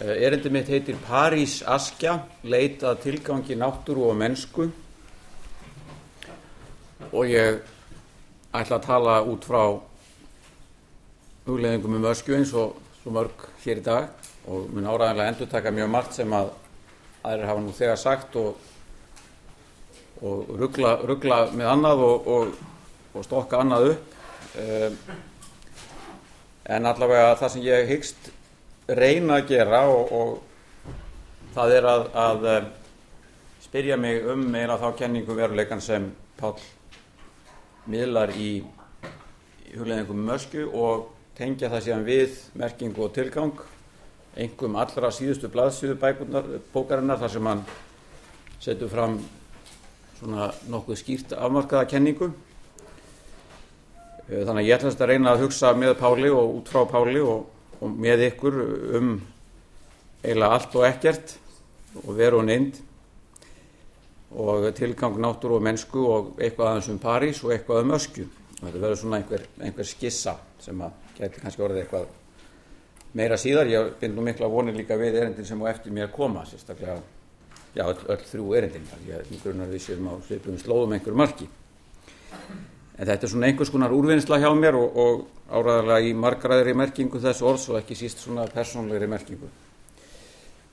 Erindi 0.00 0.48
mitt 0.48 0.68
heitir 0.72 0.96
París 1.04 1.58
Askja, 1.68 2.14
leit 2.48 2.80
að 2.88 3.02
tilgangi 3.02 3.52
náttúru 3.60 4.06
og 4.08 4.16
mennsku 4.16 4.70
og 7.10 7.28
ég 7.28 7.58
ætla 8.56 8.78
að 8.78 8.86
tala 8.86 9.18
út 9.28 9.44
frá 9.44 9.60
hugleðingum 11.44 11.98
um 11.98 12.08
öskju 12.14 12.38
eins 12.38 12.54
og 12.56 12.80
svo 13.02 13.12
mörg 13.12 13.44
hér 13.66 13.82
í 13.82 13.84
dag 13.90 14.08
og 14.48 14.72
mun 14.72 14.88
áræðanlega 14.88 15.34
endur 15.34 15.52
taka 15.52 15.74
mjög 15.76 15.92
margt 15.92 16.16
sem 16.16 16.32
að 16.32 16.48
aðrir 17.20 17.48
hafa 17.50 17.66
nú 17.66 17.76
þegar 17.76 18.00
sagt 18.00 18.40
og, 18.40 18.56
og 20.24 20.56
ruggla, 20.64 20.96
ruggla 21.04 21.42
með 21.52 21.72
annað 21.74 22.04
og, 22.08 22.34
og, 22.38 22.58
og 23.12 23.28
stokka 23.28 23.60
annað 23.60 23.92
upp. 23.92 24.20
Um, 24.64 25.00
en 26.70 26.86
allavega 26.88 27.36
það 27.36 27.52
sem 27.52 27.68
ég 27.68 27.90
hyggst 27.90 28.36
reyna 28.96 29.40
að 29.40 29.52
gera 29.52 29.84
og, 29.90 30.12
og 30.12 31.50
það 31.54 31.76
er 31.76 31.88
að, 31.90 32.04
að 32.14 32.46
spyrja 33.64 33.96
mig 34.00 34.24
um 34.26 34.42
meira 34.50 34.78
þá 34.80 34.90
kenningu 34.98 35.36
veruleikan 35.36 35.82
sem 35.84 36.10
Pál 36.40 36.54
miðlar 37.90 38.30
í, 38.32 38.62
í 39.68 39.74
hugleðingum 39.76 40.22
mösku 40.24 40.64
og 40.66 41.10
tengja 41.36 41.68
það 41.72 41.84
síðan 41.84 42.06
við 42.06 42.38
merkingu 42.58 43.04
og 43.04 43.12
tilgang 43.16 43.60
engum 44.40 44.78
allra 44.80 45.10
síðustu 45.12 45.50
blaðsíðu 45.52 45.98
bókarinnar 46.72 47.20
þar 47.20 47.34
sem 47.34 47.50
hann 47.50 47.62
setur 48.60 48.90
fram 48.92 49.18
svona 50.20 50.50
nokkuð 50.70 50.98
skýrt 51.00 51.32
afmarkaða 51.32 51.88
kenningu. 51.90 52.30
Þannig 54.30 54.60
að 54.60 54.66
ég 54.68 54.76
ætla 54.76 54.92
að 54.92 55.08
reyna 55.10 55.32
að 55.32 55.46
hugsa 55.46 55.72
með 55.74 55.96
Páli 55.98 56.30
og 56.30 56.58
út 56.60 56.68
frá 56.70 56.84
Páli 56.90 57.22
og 57.24 57.48
og 57.80 57.96
með 57.96 58.26
ykkur 58.28 58.56
um 58.98 59.12
eiginlega 60.22 60.56
allt 60.56 60.76
og 60.76 60.86
ekkert 60.88 61.36
og 62.04 62.14
veru 62.16 62.40
og 62.40 62.48
neynd 62.48 62.80
og 64.30 64.68
tilgang 64.78 65.16
náttúru 65.18 65.58
og 65.58 65.64
mennsku 65.64 66.02
og 66.06 66.34
eitthvað 66.38 66.68
aðeins 66.70 66.90
um 66.92 67.00
París 67.02 67.40
og 67.44 67.54
eitthvað 67.54 67.82
um 67.84 67.94
öskju. 67.96 68.26
Þetta 68.60 68.82
verður 68.82 68.98
svona 69.00 69.18
einhver, 69.18 69.46
einhver 69.58 69.88
skissa 69.88 70.36
sem 70.60 70.82
að 70.84 71.14
geti 71.16 71.42
kannski 71.42 71.64
orðið 71.64 71.82
eitthvað 71.82 72.10
meira 73.16 73.38
síðar. 73.40 73.70
Ég 73.72 73.94
bind 74.00 74.14
nú 74.14 74.26
mikla 74.26 74.50
vonir 74.52 74.76
líka 74.76 74.98
við 75.00 75.18
erindin 75.22 75.48
sem 75.48 75.62
á 75.64 75.72
eftir 75.72 75.96
mér 75.96 76.12
koma 76.14 76.44
sérstaklega 76.46 77.00
já 77.74 77.84
öll, 77.86 77.98
öll 78.06 78.26
þrjú 78.28 78.54
erindin. 78.60 78.86
Ég 79.08 79.32
grunnar 79.42 79.72
við 79.72 79.86
séum 79.88 80.12
á 80.12 80.14
svipum 80.28 80.60
slóðum 80.60 80.94
einhver 80.94 81.16
marki. 81.16 81.48
En 83.00 83.08
þetta 83.08 83.24
er 83.24 83.32
svona 83.32 83.48
einhvers 83.48 83.72
konar 83.72 83.94
úrvinnsla 83.96 84.38
hjá 84.42 84.50
mér 84.54 84.76
og, 84.78 84.96
og 85.00 85.39
áræðarlega 85.50 86.06
í 86.06 86.14
margræðri 86.14 86.76
merkingu 86.78 87.20
þess 87.22 87.42
orðs 87.42 87.66
og 87.72 87.80
ekki 87.80 87.98
síst 87.98 88.22
svona 88.22 88.46
persónlegri 88.50 89.08
merkingu. 89.10 89.50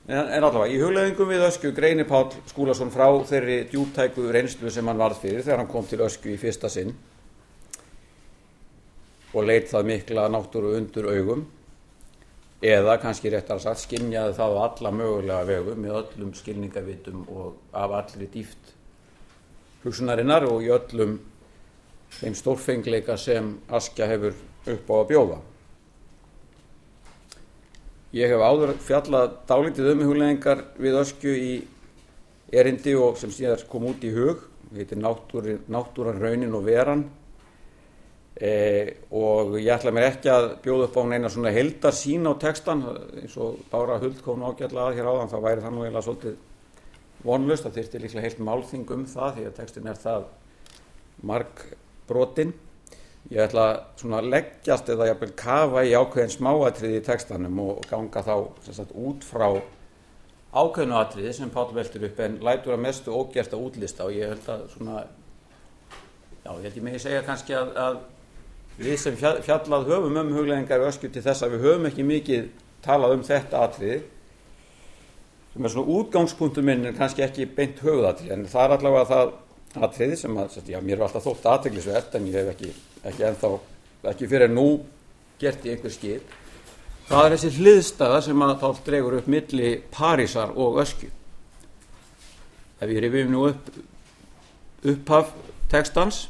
En, 0.08 0.24
en 0.24 0.44
allavega, 0.46 0.72
í 0.72 0.80
hugleðingum 0.80 1.28
við 1.28 1.44
Öskju 1.50 1.74
greinir 1.76 2.08
Pál 2.08 2.30
Skúlason 2.48 2.92
frá 2.94 3.10
þeirri 3.28 3.58
djúptæku 3.68 4.30
reynslu 4.32 4.70
sem 4.72 4.88
hann 4.88 5.00
varð 5.00 5.20
fyrir 5.24 5.44
þegar 5.44 5.60
hann 5.60 5.70
kom 5.70 5.84
til 5.88 6.00
Öskju 6.06 6.32
í 6.32 6.40
fyrsta 6.40 6.70
sinn 6.72 6.94
og 9.34 9.44
leitt 9.44 9.68
það 9.68 9.90
mikla 9.90 10.24
náttúru 10.32 10.72
undur 10.78 11.10
augum 11.12 11.44
eða 12.64 12.96
kannski 13.02 13.30
réttar 13.34 13.60
sagt 13.62 13.84
skinnjaði 13.84 14.34
það 14.38 14.56
á 14.56 14.60
alla 14.64 14.92
mögulega 14.96 15.46
vegu 15.46 15.76
með 15.76 15.98
öllum 16.00 16.32
skilningavitum 16.34 17.26
og 17.28 17.76
af 17.76 17.94
allri 18.00 18.30
dýft 18.32 18.72
hugsunarinnar 19.84 20.48
og 20.48 20.64
í 20.64 20.72
öllum 20.72 21.18
þeim 22.16 22.34
stórfengleika 22.34 23.18
sem 23.20 23.58
Askja 23.68 24.08
hefur 24.10 24.34
upp 24.66 24.90
á 24.90 24.94
að 24.98 25.08
bjóða. 25.12 25.38
Ég 28.16 28.32
hef 28.32 28.40
áður 28.40 28.72
fjallað 28.80 29.32
dálítið 29.48 29.90
um 29.92 30.04
hugleðingar 30.06 30.62
við 30.80 30.96
öskju 31.02 31.32
í 31.36 31.52
erindi 32.56 32.94
og 32.96 33.18
sem 33.20 33.32
síðan 33.34 33.66
kom 33.68 33.84
út 33.90 34.04
í 34.08 34.12
hug, 34.14 34.46
heitir 34.72 35.00
Náttúri, 35.00 35.58
Náttúran, 35.68 36.20
Raunin 36.22 36.56
og 36.56 36.64
Veran. 36.64 37.04
E, 38.38 38.52
og 39.10 39.56
ég 39.58 39.72
ætla 39.74 39.90
mér 39.92 40.12
ekki 40.12 40.30
að 40.30 40.44
bjóða 40.62 40.86
upp 40.86 40.96
á 40.96 41.02
neina 41.10 41.30
svona 41.32 41.50
heldar 41.52 41.96
sín 41.96 42.24
á 42.24 42.32
textan 42.38 42.84
eins 43.18 43.34
og 43.34 43.58
Bára 43.68 43.96
Huld 43.98 44.20
kom 44.22 44.44
ágjörlega 44.46 44.92
að 44.92 44.98
hér 45.00 45.08
áðan, 45.10 45.32
þá 45.32 45.38
væri 45.42 45.64
það 45.64 45.74
nú 45.74 45.82
eiginlega 45.82 46.04
svolítið 46.06 46.36
vonlust, 47.26 47.66
það 47.66 47.80
þurfti 47.80 48.02
líklega 48.04 48.24
heilt 48.28 48.44
málþing 48.46 48.92
um 48.94 49.04
það 49.10 49.34
því 49.34 49.46
að 49.48 49.56
textin 49.58 49.90
er 49.90 49.98
það 49.98 50.28
marg 51.26 51.64
brotinn 52.06 52.54
ég 53.28 53.42
ætla 53.44 53.64
svona 54.00 54.22
að 54.22 54.30
leggjast 54.32 54.88
eða 54.92 55.10
jafnvel 55.10 55.34
kafa 55.36 55.84
í 55.84 55.94
ákveðin 55.96 56.32
smáatriði 56.32 57.00
í 57.00 57.04
textanum 57.04 57.58
og 57.64 57.82
ganga 57.90 58.22
þá 58.24 58.34
sagt, 58.70 58.94
út 58.96 59.26
frá 59.26 59.48
ákveðinu 60.48 60.96
atriði 60.96 61.34
sem 61.36 61.50
Páll 61.52 61.74
veldur 61.76 62.06
upp 62.08 62.20
en 62.24 62.38
lætur 62.44 62.76
að 62.76 62.84
mestu 62.86 63.12
ógjert 63.12 63.52
að 63.52 63.66
útlista 63.66 64.06
og 64.06 64.14
ég 64.16 64.32
held 64.32 64.48
að 64.48 64.62
svona 64.72 65.02
já, 65.02 66.52
ég 66.54 66.62
held 66.64 66.78
ég 66.78 66.86
megi 66.86 67.02
segja 67.04 67.26
kannski 67.26 67.56
að, 67.58 67.74
að 67.76 67.98
við 68.78 68.96
sem 69.02 69.18
fjallað 69.18 69.90
höfum 69.90 70.16
um 70.22 70.32
hugleðingar 70.32 70.86
öskju 70.88 71.10
til 71.12 71.24
þess 71.26 71.44
að 71.44 71.56
við 71.56 71.66
höfum 71.66 71.90
ekki 71.90 72.06
mikið 72.08 72.48
talað 72.84 73.18
um 73.18 73.26
þetta 73.26 73.64
atriði 73.66 73.98
sem 75.52 75.66
er 75.66 75.74
svona 75.74 75.98
útgangspunktum 75.98 76.68
minn 76.68 76.88
en 76.88 76.96
kannski 76.96 77.24
ekki 77.26 77.48
beint 77.52 77.82
höfuðatrið 77.84 78.32
en 78.32 78.48
það 78.48 78.64
er 78.64 78.76
allavega 78.78 79.08
það 79.12 79.36
atriði 79.88 80.18
sem 80.22 80.38
að, 80.40 80.60
já, 80.70 80.78
mér 80.80 80.96
er 80.96 81.06
alltaf 81.08 81.26
þótt 81.26 81.48
aðteglisvert 81.52 82.14
en 82.16 82.28
ég 82.30 82.38
hef 82.38 82.52
ekki, 82.54 82.70
ekki 83.06 83.26
ennþá, 83.28 83.52
ekki 84.10 84.28
fyrir 84.30 84.50
nú 84.52 84.68
gert 85.38 85.66
í 85.66 85.72
einhver 85.74 85.94
skil. 85.94 86.20
Það 87.08 87.24
er 87.24 87.34
þessi 87.36 87.52
hliðstæða 87.56 88.22
sem 88.26 88.42
að 88.44 88.56
þá 88.62 88.80
dregur 88.86 89.18
upp 89.18 89.28
milli 89.32 89.70
Parísar 89.94 90.50
og 90.56 90.80
Öskju. 90.82 91.08
Ef 92.78 92.90
ég 92.92 93.00
rifið 93.02 93.30
nú 93.32 93.46
upp 93.48 93.70
upphaf 94.86 95.32
textans, 95.72 96.28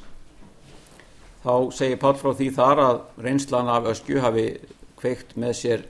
þá 1.45 1.53
segir 1.77 2.01
Pál 2.01 2.17
frá 2.17 2.33
því 2.33 2.49
þar 2.57 2.83
að 2.84 3.01
reynslan 3.27 3.69
af 3.73 3.91
Öskju 3.93 4.23
hafi 4.25 4.47
kveikt 4.99 5.37
með 5.37 5.55
sér, 5.59 5.84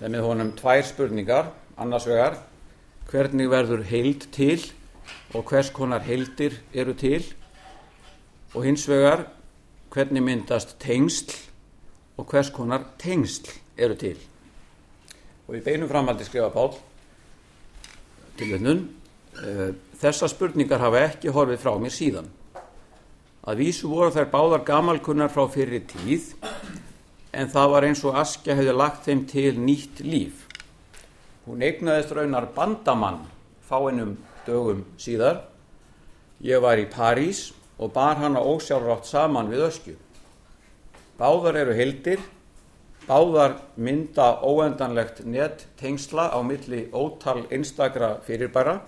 með 0.00 0.24
honum 0.26 0.54
tvær 0.58 0.82
spurningar, 0.86 1.50
annars 1.76 2.08
vegar, 2.08 2.38
hvernig 3.10 3.50
verður 3.52 3.84
heild 3.90 4.28
til 4.34 4.58
og 5.34 5.44
hvers 5.50 5.70
konar 5.74 6.04
heildir 6.06 6.56
eru 6.72 6.94
til 6.96 7.20
og 8.54 8.64
hins 8.64 8.86
vegar 8.88 9.26
hvernig 9.94 10.22
myndast 10.26 10.76
tengsl 10.82 11.36
og 12.18 12.26
hvers 12.30 12.50
konar 12.54 12.82
tengsl 12.98 13.52
eru 13.78 13.94
til. 13.98 14.18
Og 15.46 15.58
í 15.58 15.62
beinum 15.64 15.90
framhaldi 15.90 16.26
skrifa 16.26 16.50
Pál 16.54 16.74
til 18.38 18.54
vennun 18.54 18.84
þessar 20.00 20.30
spurningar 20.30 20.82
hafa 20.82 21.04
ekki 21.08 21.32
horfið 21.34 21.62
frá 21.62 21.74
mér 21.80 21.94
síðan. 21.94 22.28
Að 23.44 23.60
vísu 23.60 23.90
voru 23.90 24.14
þær 24.14 24.30
báðar 24.32 24.64
gamalkunnar 24.64 25.32
frá 25.32 25.44
fyrir 25.52 25.84
tíð 25.90 26.32
en 27.34 27.50
það 27.50 27.72
var 27.74 27.86
eins 27.88 28.04
og 28.06 28.16
Askja 28.16 28.56
hefði 28.56 28.76
lagt 28.76 29.04
þeim 29.08 29.24
til 29.28 29.58
nýtt 29.60 30.00
líf. 30.06 30.46
Hún 31.44 31.64
eignaðist 31.66 32.14
raunar 32.16 32.48
bandamann 32.54 33.26
fáinnum 33.68 34.16
dögum 34.46 34.84
síðar. 35.00 35.42
Ég 36.40 36.62
var 36.62 36.80
í 36.80 36.88
París 36.88 37.50
og 37.78 37.92
bar 37.92 38.18
hana 38.22 38.40
ósjálfrátt 38.40 39.08
saman 39.08 39.50
við 39.50 39.66
öskju. 39.68 39.94
Báðar 41.18 41.58
eru 41.62 41.74
hildir, 41.78 42.20
báðar 43.06 43.58
mynda 43.76 44.40
óendanlegt 44.42 45.24
net 45.26 45.66
tengsla 45.78 46.30
á 46.30 46.38
milli 46.42 46.88
ótal 46.92 47.44
einstakra 47.50 48.16
fyrirbæra, 48.26 48.80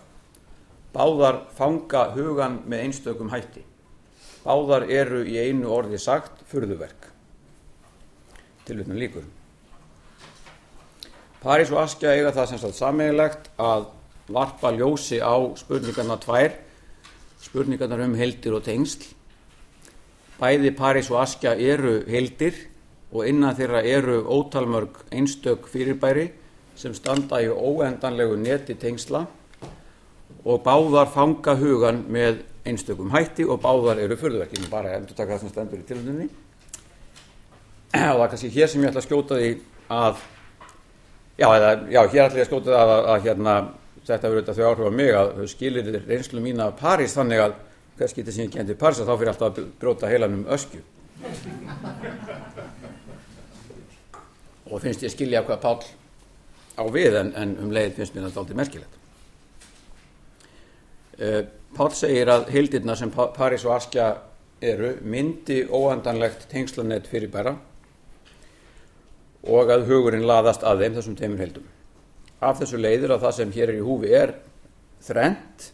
báðar 0.94 1.44
fanga 1.54 2.10
hugan 2.14 2.62
með 2.66 2.86
einstökum 2.86 3.30
hætti. 3.34 3.62
Báðar 4.46 4.86
eru 4.90 5.24
í 5.26 5.38
einu 5.38 5.70
orði 5.74 5.98
sagt 5.98 6.44
furðuverk. 6.50 7.10
Tilvitnum 8.66 8.98
líkur. 8.98 9.26
París 11.42 11.70
og 11.70 11.82
Askja 11.84 12.14
eiga 12.16 12.32
það 12.34 12.48
sem 12.50 12.60
sagt 12.62 12.78
sammeilegt 12.78 13.50
að 13.62 13.88
varpa 14.32 14.72
ljósi 14.74 15.20
á 15.22 15.34
spurningarna 15.58 16.16
tvær, 16.18 16.56
spurningarna 17.46 18.04
um 18.04 18.16
heldir 18.18 18.56
og 18.58 18.64
tengsl. 18.66 19.06
Bæði 20.36 20.74
París 20.76 21.08
og 21.12 21.22
Askja 21.22 21.54
eru 21.56 22.02
heldir 22.10 22.58
og 23.12 23.24
innan 23.28 23.56
þeirra 23.56 23.80
eru 23.86 24.18
ótalmörg 24.28 24.98
einstök 25.14 25.70
fyrirbæri 25.70 26.28
sem 26.76 26.92
standa 26.94 27.40
í 27.40 27.48
óendanlegu 27.48 28.36
neti 28.36 28.76
tengsla 28.76 29.24
og 30.46 30.60
báðar 30.66 31.08
fanga 31.14 31.56
hugan 31.58 32.02
með 32.12 32.42
einstökum 32.66 33.10
hætti 33.14 33.46
og 33.46 33.60
báðar 33.62 34.02
eru 34.02 34.18
fyrðverkinu, 34.18 34.68
bara 34.70 34.92
að 34.92 35.00
endur 35.00 35.18
taka 35.18 35.36
það 35.36 35.42
sem 35.42 35.52
stendur 35.54 35.80
í 35.80 35.86
tilhundinni. 35.88 36.28
Og 37.96 38.18
það 38.18 38.22
er 38.24 38.30
kannski 38.32 38.52
hér 38.54 38.70
sem 38.70 38.82
ég 38.82 38.90
ætla 38.90 39.02
að 39.02 39.06
skjóta 39.06 39.38
því 39.38 39.50
að, 39.96 40.22
já, 41.38 41.46
eða, 41.46 41.70
já 41.94 42.00
hér 42.02 42.24
ætla 42.26 42.40
ég 42.40 42.44
að 42.44 42.50
skjóta 42.50 42.66
því 42.68 42.78
að, 42.78 42.92
að, 42.96 43.10
að 43.12 43.28
hérna, 43.28 43.54
þetta 44.06 44.30
verður 44.30 44.44
þetta 44.44 44.56
þau 44.56 44.68
áhrif 44.70 44.90
á 44.90 44.92
mig 44.94 45.14
að 45.16 45.32
þau 45.36 45.48
skilir 45.50 45.88
reynslu 46.06 46.42
mín 46.42 46.62
af 46.62 46.76
París 46.80 47.16
þannig 47.16 47.42
að 47.42 47.56
hvers 47.96 48.14
getur 48.16 48.34
sem 48.36 48.46
ég 48.46 48.52
kendi 48.54 48.76
París 48.78 49.00
að 49.00 49.10
þá 49.10 49.14
fyrir 49.16 49.32
alltaf 49.32 49.48
að 49.50 49.70
bróta 49.80 50.10
heilanum 50.10 50.44
öskju. 50.56 50.82
Og 54.66 54.82
finnst 54.82 55.04
ég 55.06 55.14
skilja 55.14 55.44
hvað 55.46 55.62
Pál 55.64 55.78
á 56.76 56.84
við 56.92 57.18
en, 57.22 57.32
en 57.38 57.54
um 57.64 57.72
leið 57.72 57.96
finnst 57.96 58.16
mér 58.16 58.28
þetta 58.28 58.42
aldrei 58.42 58.60
merkilegt. 58.60 58.98
Uh, 61.16 61.42
Pál 61.76 61.92
segir 61.96 62.28
að 62.32 62.50
hildirna 62.52 62.96
sem 62.96 63.12
París 63.12 63.64
og 63.64 63.76
Askja 63.76 64.10
eru 64.64 64.96
myndi 65.04 65.62
óhandanlegt 65.68 66.46
tengslanett 66.52 67.08
fyrir 67.08 67.32
bæra 67.32 67.56
og 69.46 69.70
að 69.70 69.86
hugurinn 69.90 70.26
laðast 70.26 70.64
að 70.66 70.84
þeim 70.84 70.96
þessum 70.96 71.16
teimur 71.18 71.42
heldum. 71.44 71.66
Af 72.44 72.60
þessu 72.60 72.80
leiður 72.80 73.14
að 73.16 73.22
það 73.24 73.36
sem 73.38 73.52
hér 73.54 73.72
er 73.72 73.78
í 73.78 73.84
húfi 73.84 74.12
er 74.16 74.34
þrent, 75.06 75.70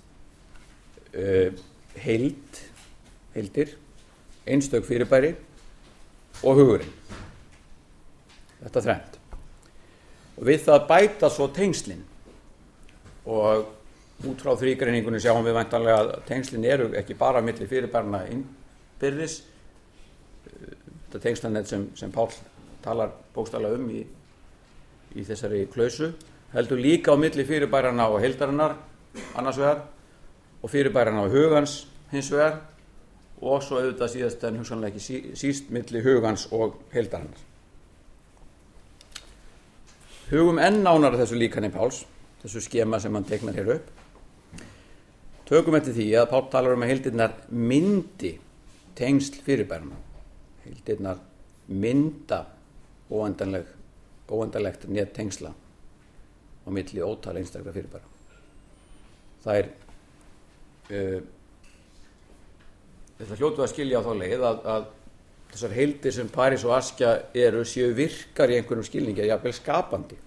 uh, 1.19 1.63
heild, 2.05 2.61
heildir, 3.35 3.75
einstök 4.47 4.87
fyrirbæri 4.87 5.33
og 6.43 6.59
hugurinn. 6.61 6.95
Þetta 8.63 8.85
þrent. 8.87 9.19
Og 10.39 10.47
við 10.49 10.65
það 10.67 10.89
bæta 10.89 11.31
svo 11.31 11.49
tengslinn 11.55 12.05
og 13.27 13.69
út 14.27 14.43
frá 14.43 14.55
þrýgreiningunni 14.59 15.21
sjáum 15.23 15.45
við 15.47 15.57
væntanlega 15.59 15.99
að 16.03 16.13
tengslinn 16.29 16.67
eru 16.67 16.89
ekki 16.99 17.19
bara 17.19 17.43
millir 17.45 17.71
fyrirbærna 17.71 18.23
innbyrðis. 18.31 19.41
Þetta 20.47 21.23
tengslanett 21.27 21.71
sem, 21.71 21.89
sem 21.99 22.13
Pál 22.15 22.31
talar 22.83 23.13
bókstala 23.35 23.71
um 23.75 23.89
í, 23.95 24.03
í 25.19 25.25
þessari 25.27 25.67
klausu 25.71 26.13
heldur 26.53 26.81
líka 26.81 27.13
á 27.13 27.17
milli 27.17 27.45
fyrirbærana 27.49 28.09
og 28.13 28.21
heildarinnar 28.21 28.77
annars 29.37 29.59
vegar 29.59 29.81
og 30.63 30.71
fyrirbærana 30.71 31.25
á 31.25 31.33
hugans 31.33 31.87
hins 32.13 32.29
vegar 32.33 32.61
og 33.41 33.63
svo 33.65 33.81
auðvitað 33.81 34.13
síðast 34.13 34.45
en 34.47 34.61
hugsanlega 34.61 34.93
ekki 34.93 35.03
sí, 35.03 35.17
síst 35.35 35.73
milli 35.73 36.03
hugans 36.05 36.47
og 36.53 36.77
heildarinnar. 36.93 37.41
Hugum 40.31 40.61
enn 40.63 40.81
nánar 40.85 41.17
þessu 41.19 41.37
líkan 41.41 41.67
í 41.67 41.73
Páls, 41.73 42.05
þessu 42.45 42.63
skema 42.65 43.01
sem 43.01 43.13
hann 43.15 43.27
tegnar 43.29 43.57
hér 43.57 43.75
upp. 43.75 43.91
Tökum 45.49 45.77
eftir 45.77 45.97
því 45.97 46.07
að 46.21 46.31
Pál 46.31 46.47
talar 46.53 46.77
um 46.77 46.85
að 46.85 46.93
heildirnar 46.93 47.35
myndi 47.51 48.37
tengsl 48.97 49.43
fyrirbærana. 49.45 49.99
Heildirnar 50.65 51.19
mynda 51.67 52.45
óendanleg, 53.11 53.67
óendanlegt 54.31 54.87
nétt 54.89 55.13
tengsla 55.17 55.53
á 56.63 56.69
milli 56.71 57.05
ótal 57.05 57.37
einstaklega 57.39 57.77
fyrirbæra. 57.77 58.11
Það 59.43 59.61
er, 59.61 59.71
uh, 60.91 61.23
þetta 63.21 63.39
hljótu 63.41 63.65
að 63.65 63.73
skilja 63.75 64.03
á 64.03 64.07
þá 64.07 64.13
leið 64.19 64.45
að, 64.49 64.67
að 64.75 64.91
þessar 65.53 65.77
heildir 65.77 66.15
sem 66.17 66.31
París 66.33 66.67
og 66.67 66.77
Askja 66.77 67.15
eru 67.37 67.65
séu 67.69 67.93
virkar 67.97 68.53
í 68.53 68.59
einhverjum 68.59 68.87
skilningi 68.87 69.25
að 69.25 69.33
jafnvel 69.35 69.57
skapandi. 69.57 70.19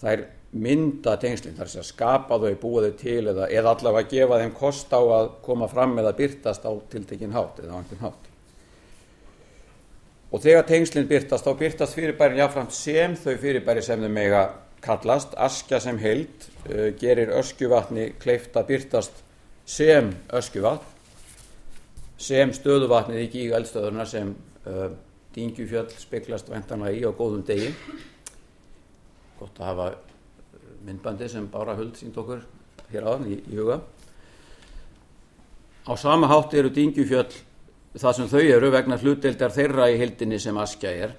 Það 0.00 0.12
er 0.12 0.24
mynda 0.56 1.16
tengslinn, 1.20 1.56
þar 1.56 1.70
sé 1.70 1.80
að 1.80 1.88
skapa 1.88 2.38
þau, 2.40 2.52
búa 2.60 2.84
þau 2.84 2.96
til 3.00 3.22
eða, 3.32 3.48
eða 3.52 3.72
allavega 3.72 4.10
gefa 4.10 4.40
þeim 4.42 4.54
kost 4.56 4.92
á 4.92 5.00
að 5.00 5.30
koma 5.44 5.68
fram 5.70 5.96
eða 6.00 6.14
byrtast 6.16 6.66
á 6.68 6.72
tiltekinn 6.92 7.34
hátt 7.36 7.62
eða 7.62 7.76
á 7.76 7.78
einhvern 7.80 8.04
hátt. 8.06 8.30
Og 10.34 10.42
þegar 10.42 10.66
tengslinn 10.68 11.08
byrtast, 11.08 11.46
þá 11.46 11.58
byrtast 11.60 11.96
fyrirbærin 11.96 12.40
jáfnframt 12.42 12.74
sem 12.76 13.16
þau 13.16 13.36
fyrirbæri 13.40 13.84
sem 13.84 14.00
þau 14.02 14.12
mega 14.12 14.42
kallast, 14.84 15.34
askja 15.36 15.80
sem 15.82 15.98
heild, 16.02 16.48
uh, 16.68 16.90
gerir 17.00 17.32
öskjuvatni 17.38 18.12
kleift 18.22 18.56
að 18.56 18.72
byrtast 18.72 19.22
sem 19.66 20.12
öskjuvatn, 20.34 20.94
sem 22.16 22.52
stöðuvatnið 22.56 23.24
í 23.24 23.30
gíg 23.32 23.56
eldstöðurna 23.56 24.06
sem 24.08 24.32
uh, 24.66 24.90
dingjufjöll 25.36 25.88
speklast 26.00 26.48
ventanlega 26.50 26.96
í 26.96 27.02
á 27.04 27.12
góðum 27.12 27.42
degi. 27.46 27.72
Gott 29.36 29.58
að 29.60 29.68
hafa 29.68 29.88
myndbandi 30.86 31.28
sem 31.28 31.48
Bára 31.52 31.74
Huld 31.76 31.98
sínd 31.98 32.16
okkur 32.16 32.46
hér 32.92 33.04
aðan 33.04 33.28
í, 33.34 33.40
í 33.52 33.58
huga. 33.58 33.82
Á 35.86 35.92
sama 36.00 36.30
hátt 36.30 36.54
eru 36.56 36.70
dingjufjöll 36.72 37.28
það 37.96 38.16
sem 38.18 38.30
þau 38.30 38.42
eru 38.42 38.70
vegna 38.72 38.98
hlutdeildar 39.00 39.54
þeirra 39.54 39.90
í 39.92 40.00
hildinni 40.00 40.38
sem 40.42 40.56
askja 40.60 40.92
er. 41.06 41.14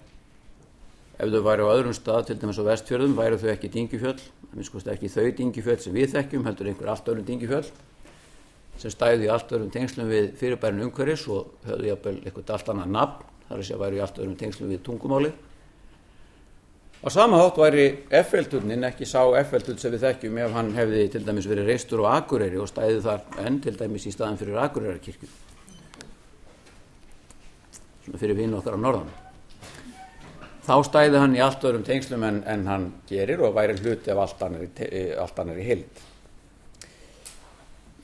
Ef 1.18 1.32
þau 1.34 1.42
væri 1.48 1.66
á 1.66 1.70
öðrum 1.74 1.96
stað, 1.98 2.28
til 2.28 2.38
dæmis 2.38 2.60
á 2.62 2.64
vestfjörðum, 2.68 3.16
væri 3.18 3.40
þau 3.42 3.50
ekki 3.56 3.72
dingjufjöll, 3.74 4.20
minnskust 4.54 4.90
ekki 4.92 5.10
þau 5.10 5.32
dingjufjöll 5.40 5.80
sem 5.82 5.96
við 5.96 6.12
þekkjum, 6.14 6.46
heldur 6.46 6.70
einhver 6.70 6.92
allt 6.94 7.10
öðrum 7.10 7.26
dingjufjöll 7.26 7.72
sem 8.78 8.94
stæði 8.94 9.26
í 9.26 9.32
allt 9.34 9.52
öðrum 9.52 9.72
tengslum 9.74 10.10
við 10.12 10.30
fyrirbærin 10.38 10.84
umhverfis 10.86 11.26
og 11.34 11.66
höfðu 11.66 11.90
jafnvel 11.90 12.16
eitthvað 12.22 12.54
allt 12.54 12.72
annað 12.74 12.94
nafn, 12.94 13.26
þar 13.48 13.58
er 13.58 13.66
sér 13.66 13.78
að 13.78 13.84
væri 13.84 13.98
í 13.98 14.02
allt 14.06 14.22
öðrum 14.22 14.38
tengslum 14.38 14.72
við 14.74 14.84
tungumáli. 14.86 15.34
Á 16.98 17.08
sama 17.14 17.42
hátt 17.42 17.58
væri 17.62 17.86
F-velturnin 18.22 18.86
ekki 18.88 19.06
sá 19.10 19.22
F-veltur 19.42 19.78
sem 19.82 19.94
við 19.94 20.06
þekkjum 20.06 20.40
ef 20.46 20.56
hann 20.58 20.74
hefði 20.78 21.04
til 21.14 21.26
dæmis 21.26 21.50
verið 21.50 21.70
reistur 21.72 22.06
á 22.06 22.18
Akureyri 22.18 22.62
og 22.62 22.70
stæði 22.70 23.04
þar 23.06 23.46
enn 23.46 23.62
til 23.66 23.78
dæmis 23.78 24.10
í 24.10 24.14
staðan 24.14 24.40
fyrir 24.42 24.58
Akureyrarkirkju. 24.66 25.30
Svona 28.06 28.22
fyrir 28.22 28.38
vinn 28.38 28.58
okkar 28.58 28.78
á 28.78 28.80
norðan. 28.82 29.14
Þá 30.68 30.76
stæði 30.84 31.20
hann 31.22 31.36
í 31.38 31.40
allt 31.40 31.64
öðrum 31.64 31.86
tengslum 31.88 32.24
en, 32.28 32.42
en 32.44 32.68
hann 32.68 32.88
gerir 33.08 33.40
og 33.40 33.56
væri 33.56 33.78
hluti 33.80 34.12
af 34.12 34.20
allt 34.26 34.42
annar 35.40 35.60
í 35.62 35.68
heild. 35.68 36.02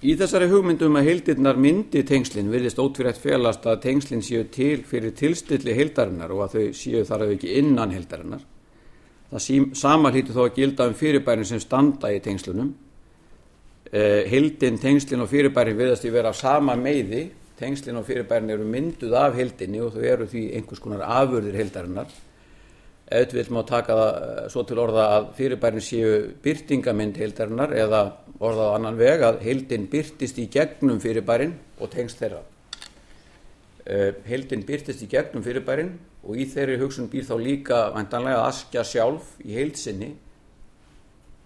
Í 0.03 0.15
þessari 0.19 0.49
hugmyndum 0.51 0.95
að 0.99 1.09
heildirnar 1.09 1.59
myndi 1.59 2.01
tengslinn 2.07 2.49
virðist 2.51 2.79
ótvírætt 2.79 3.19
felast 3.23 3.67
að 3.67 3.83
tengslinn 3.85 4.23
séu 4.23 4.45
til 4.51 4.81
fyrir 4.87 5.13
tilstilli 5.15 5.75
heildarinnar 5.75 6.31
og 6.35 6.41
að 6.43 6.55
þau 6.55 6.79
séu 6.79 7.03
þar 7.07 7.23
að 7.23 7.35
ekki 7.37 7.53
innan 7.59 7.93
heildarinnar. 7.95 8.41
Það 9.29 9.45
sí, 9.45 9.59
sama 9.79 10.11
hlýtu 10.11 10.35
þó 10.35 10.41
að 10.45 10.57
gilda 10.57 10.87
um 10.87 10.97
fyrirbærin 10.99 11.47
sem 11.47 11.61
standa 11.63 12.11
í 12.11 12.19
tengslunum. 12.23 12.73
Eh, 13.91 14.27
heildin, 14.31 14.79
tengslinn 14.79 15.23
og 15.23 15.31
fyrirbærin 15.31 15.79
virðast 15.79 16.03
í 16.07 16.11
vera 16.11 16.31
af 16.31 16.39
sama 16.39 16.75
meiði. 16.79 17.25
Tengslinn 17.59 17.99
og 17.99 18.07
fyrirbærin 18.07 18.51
eru 18.55 18.67
mynduð 18.67 19.15
af 19.19 19.39
heildinni 19.39 19.79
og 19.83 19.95
þau 19.95 20.03
eru 20.03 20.27
því 20.31 20.49
einhvers 20.59 20.83
konar 20.83 21.07
afurðir 21.21 21.59
heildarinnar. 21.59 22.11
Auðvitað 23.13 23.51
má 23.53 23.61
taka 23.69 23.95
það 23.97 24.15
svo 24.49 24.63
til 24.65 24.79
orða 24.81 25.03
að 25.17 25.27
fyrirbærin 25.37 25.83
séu 25.85 26.13
byrtingamind 26.41 27.19
heildarinnar 27.21 27.75
eða 27.77 27.99
orðað 28.41 28.71
annan 28.77 28.97
veg 28.97 29.25
að 29.27 29.43
heildin 29.45 29.85
byrtist 29.91 30.39
í 30.41 30.47
gegnum 30.53 31.01
fyrirbærin 31.03 31.53
og 31.77 31.91
tengst 31.93 32.23
þeirra. 32.23 32.41
Uh, 33.83 34.09
heildin 34.25 34.63
byrtist 34.65 35.03
í 35.05 35.09
gegnum 35.11 35.43
fyrirbærin 35.45 35.93
og 36.23 36.39
í 36.39 36.47
þeirri 36.49 36.79
hugsun 36.81 37.11
býr 37.11 37.27
þá 37.27 37.35
líka 37.37 37.79
vantanlega 37.93 38.47
askja 38.47 38.85
sjálf 38.87 39.35
í 39.43 39.57
heildsinni 39.59 40.13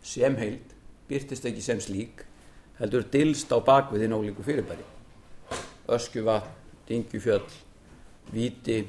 sem 0.07 0.37
heild, 0.39 0.75
byrtist 1.09 1.47
ekki 1.49 1.63
sem 1.65 1.81
slík, 1.83 2.23
heldur 2.79 3.03
dilst 3.11 3.51
á 3.51 3.59
bakviðin 3.59 4.15
ólíku 4.15 4.45
fyrirbæri. 4.45 4.85
Öskjuvatn, 5.91 6.53
dingjufjöll, 6.87 7.43
viti, 8.31 8.85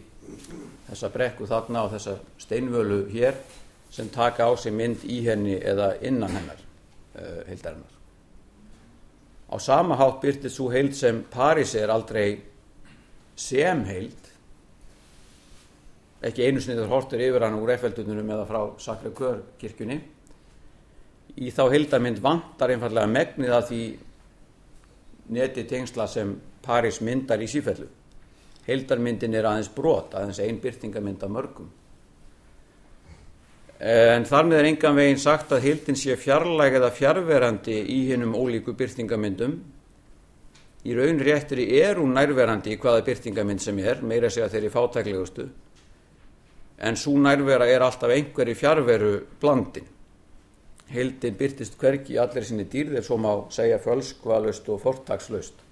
þessa 0.88 1.10
brekku 1.12 1.46
þarna 1.48 1.84
og 1.86 1.94
þessa 1.96 2.16
steinvölu 2.40 3.04
hér 3.12 3.38
sem 3.90 4.08
taka 4.12 4.48
á 4.48 4.52
sig 4.56 4.74
mynd 4.74 5.04
í 5.04 5.22
henni 5.26 5.56
eða 5.56 5.94
innan 6.04 6.34
hennar 6.36 6.60
uh, 6.60 7.44
heildarinnar. 7.48 7.94
Á 9.48 9.56
sama 9.60 9.96
hátt 9.96 10.20
byrtist 10.20 10.56
svo 10.56 10.68
heild 10.72 10.96
sem 10.96 11.22
París 11.32 11.72
er 11.78 11.88
aldrei 11.92 12.42
sem 13.38 13.84
heild, 13.88 14.28
ekki 16.20 16.44
einu 16.44 16.60
sniður 16.60 16.90
hortur 16.90 17.22
yfir 17.22 17.46
hann 17.46 17.56
úr 17.60 17.72
Eiffeldunum 17.72 18.34
eða 18.34 18.46
frá 18.48 18.60
Sakra 18.82 19.12
Kör 19.14 19.40
kirkjunni. 19.60 20.00
Í 21.38 21.52
þá 21.54 21.62
heildamind 21.70 22.18
vantar 22.20 22.74
einfallega 22.74 23.06
megnið 23.08 23.54
að 23.54 23.68
því 23.70 23.82
neti 25.38 25.64
tengsla 25.70 26.08
sem 26.10 26.34
París 26.64 26.98
myndar 27.04 27.40
í 27.40 27.48
sífellu. 27.48 27.86
Heildarmyndin 28.68 29.34
er 29.34 29.48
aðeins 29.48 29.70
brot, 29.72 30.14
aðeins 30.14 30.40
einn 30.44 30.60
byrtingamind 30.60 31.22
af 31.24 31.32
mörgum. 31.32 31.68
En 33.78 34.24
þar 34.26 34.48
með 34.48 34.58
er 34.58 34.68
engan 34.72 34.96
veginn 34.98 35.20
sagt 35.22 35.52
að 35.54 35.64
heildin 35.68 35.96
sé 35.96 36.16
fjarlæg 36.18 36.80
eða 36.80 36.90
fjárverandi 36.90 37.76
í 37.94 37.98
hinnum 38.08 38.34
ólíku 38.34 38.74
byrtingamyndum. 38.76 39.54
Í 40.82 40.96
raun 40.98 41.22
réttri 41.22 41.68
er 41.78 42.00
hún 42.00 42.16
nærverandi 42.16 42.74
í 42.74 42.80
hvaða 42.82 43.04
byrtingamind 43.06 43.62
sem 43.62 43.78
er, 43.78 44.02
meira 44.02 44.30
segja 44.30 44.50
þeirri 44.50 44.72
fátæklegustu. 44.74 45.46
En 46.78 46.98
svo 46.98 47.14
nærvera 47.22 47.66
er 47.70 47.82
alltaf 47.86 48.10
einhverju 48.14 48.58
fjárveru 48.58 49.14
blandin. 49.40 49.86
Heildin 50.90 51.38
byrtist 51.38 51.78
hverki 51.78 52.16
í 52.16 52.20
allir 52.20 52.46
sinni 52.48 52.66
dýrðir 52.70 53.04
svo 53.06 53.18
má 53.20 53.32
segja 53.54 53.78
fölskvalust 53.82 54.68
og 54.72 54.82
fortakslaust. 54.82 55.66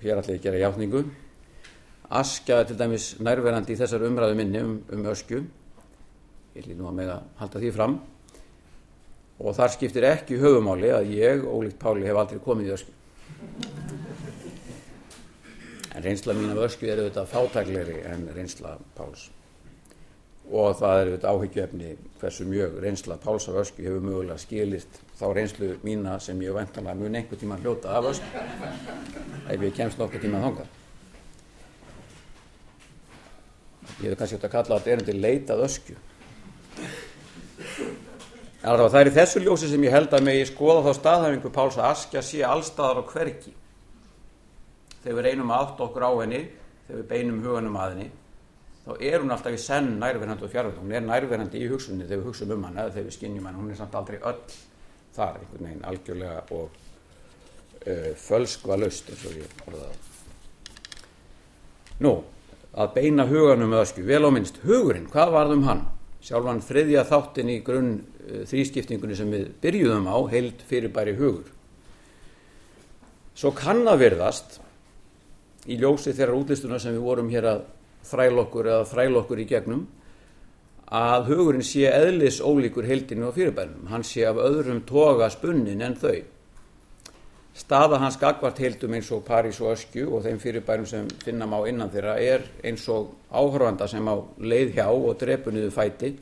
Hér 0.00 0.20
að 0.22 0.36
gera 0.44 0.60
játningu. 0.62 1.02
Askja 2.08 2.62
er 2.62 2.68
til 2.68 2.78
dæmis 2.80 3.14
nærverandi 3.20 3.74
í 3.74 3.78
þessar 3.78 4.06
umræðu 4.08 4.36
minni 4.38 4.62
um, 4.64 4.76
um 4.92 5.08
öskju 5.12 5.42
ég 6.58 6.66
hlýnum 6.66 6.90
að 6.90 6.96
með 6.98 7.10
að 7.14 7.26
halda 7.38 7.60
því 7.62 7.72
fram. 7.76 7.96
Og 9.38 9.54
þar 9.54 9.74
skiptir 9.74 10.06
ekki 10.08 10.38
höfumáli 10.42 10.90
að 10.90 11.12
ég, 11.14 11.44
ólíkt 11.46 11.78
Páli, 11.78 12.06
hef 12.06 12.18
aldrei 12.18 12.40
komið 12.42 12.70
í 12.70 12.74
ösku. 12.74 12.94
En 15.94 16.02
reynsla 16.02 16.34
mín 16.34 16.54
af 16.54 16.64
ösku 16.66 16.88
er 16.88 17.02
auðvitað 17.02 17.30
fátækleri 17.30 18.00
en 18.10 18.26
reynsla 18.34 18.74
Páls. 18.98 19.28
Og 20.48 20.74
það 20.80 20.96
er 20.96 21.10
auðvitað 21.12 21.36
áhyggjöfni 21.36 21.92
hversu 22.18 22.48
mjög 22.48 22.80
reynsla 22.82 23.18
Páls 23.22 23.46
af 23.52 23.60
ösku 23.62 23.86
hefur 23.86 24.02
mögulega 24.02 24.42
skilist 24.42 25.00
þá 25.20 25.26
reynslu 25.38 25.70
mína 25.86 26.18
sem 26.24 26.42
ég 26.42 26.56
vantanlega 26.56 26.98
mun 26.98 27.20
einhver 27.20 27.38
tíma 27.38 27.60
hljóta 27.62 27.94
af 28.00 28.10
ösku 28.14 28.42
ef 29.46 29.62
ég 29.62 29.78
kemst 29.78 30.02
nokkur 30.02 30.24
tíma 30.24 30.42
þangað. 30.42 30.77
Ég 33.98 34.12
hef 34.12 34.18
kannski 34.20 34.38
átt 34.38 34.46
að 34.46 34.54
kalla 34.54 34.78
þetta 34.78 34.94
erindi 34.94 35.16
leitað 35.18 35.64
ösku. 35.66 35.96
En 38.58 38.80
það 38.82 39.00
er 39.00 39.10
í 39.10 39.14
þessu 39.14 39.42
ljósi 39.42 39.70
sem 39.70 39.84
ég 39.86 39.94
held 39.94 40.14
að 40.14 40.24
megi 40.26 40.46
skoða 40.50 40.84
þá 40.88 40.98
staðhæfingu 40.98 41.50
Páls 41.54 41.78
að 41.78 41.90
askja 41.92 42.22
sé 42.26 42.40
allstaðar 42.46 43.00
á 43.00 43.10
hverki. 43.12 43.52
Þegar 45.02 45.18
við 45.18 45.26
reynum 45.28 45.52
átt 45.54 45.82
okkur 45.82 46.04
á 46.04 46.12
henni, 46.18 46.40
þegar 46.88 47.00
við 47.00 47.10
beinum 47.12 47.44
huganum 47.44 47.78
að 47.78 47.92
henni, 47.94 48.08
þá 48.84 48.90
er 48.98 49.22
hún 49.22 49.34
alltaf 49.34 49.54
í 49.54 49.60
senn 49.62 49.92
nærverðandi 50.02 50.46
og 50.46 50.52
fjárverðandi. 50.52 50.82
Hún 50.84 50.96
er 50.98 51.06
nærverðandi 51.06 51.62
í 51.62 51.70
hugsunni 51.70 52.08
þegar 52.08 52.22
við 52.24 52.30
hugsaum 52.32 52.54
um 52.56 52.66
hana 52.66 52.84
eða 52.84 52.96
þegar 52.96 53.08
við 53.08 53.16
skinnjum 53.18 53.48
hana. 53.48 53.62
Hún 53.62 53.70
er 53.72 53.78
samt 53.78 53.98
aldrei 54.00 54.18
öll 54.18 54.42
þar, 55.14 55.38
einhvern 55.38 55.68
veginn 55.68 55.86
algjörlega 55.92 56.42
og 56.58 56.66
uh, 57.86 58.10
fölskva 58.26 58.78
löst 58.82 59.12
eins 59.12 59.24
og 59.28 59.38
ég 59.38 59.62
orða 59.68 59.86
það. 59.86 60.04
Nú, 62.04 62.12
að 62.78 62.92
beina 62.94 63.26
huganum 63.26 63.74
ösku, 63.80 64.04
vel 64.06 64.22
á 64.22 64.30
minnst, 64.30 64.60
hugurinn, 64.62 65.08
hvað 65.10 65.34
varðum 65.34 65.64
hann? 65.66 65.84
Sjálfan 66.22 66.62
þriðja 66.62 67.04
þáttin 67.06 67.50
í 67.52 67.58
grunn 67.66 67.92
uh, 67.98 68.42
þrýskiptingunni 68.48 69.18
sem 69.18 69.30
við 69.32 69.50
byrjuðum 69.62 70.08
á, 70.10 70.16
heild 70.30 70.62
fyrirbæri 70.68 71.14
hugur. 71.18 71.50
Svo 73.38 73.52
kann 73.54 73.84
að 73.86 74.02
virðast 74.02 74.58
í 75.70 75.76
ljósi 75.78 76.14
þeirra 76.16 76.38
útlistuna 76.38 76.80
sem 76.82 76.96
við 76.96 77.04
vorum 77.06 77.30
hér 77.30 77.46
að 77.52 77.60
þrælokkur 78.08 78.70
eða 78.72 78.88
þrælokkur 78.88 79.42
í 79.42 79.46
gegnum 79.48 79.86
að 80.88 81.28
hugurinn 81.32 81.66
sé 81.66 81.84
eðlis 81.90 82.40
ólíkur 82.40 82.86
heildinu 82.88 83.28
og 83.28 83.36
fyrirbænum. 83.36 83.88
Hann 83.92 84.06
sé 84.06 84.24
af 84.26 84.40
öðrum 84.40 84.80
toga 84.88 85.28
spunnin 85.30 85.84
en 85.84 85.96
þau. 86.00 86.22
Staða 87.58 87.98
hans 87.98 88.16
gagvart 88.20 88.60
heildum 88.62 88.94
eins 88.94 89.08
og 89.10 89.24
París 89.26 89.58
og 89.60 89.72
Öskju 89.72 90.12
og 90.14 90.22
þeim 90.22 90.38
fyrirbærum 90.38 90.86
sem 90.86 91.08
finna 91.24 91.46
má 91.46 91.58
innan 91.66 91.90
þeirra 91.90 92.14
er 92.22 92.44
eins 92.62 92.84
og 92.88 93.10
áhörvanda 93.34 93.88
sem 93.90 94.06
á 94.06 94.14
leið 94.38 94.76
hjá 94.76 94.86
og 94.92 95.18
drepu 95.18 95.50
niður 95.50 95.74
fæti 95.74 96.12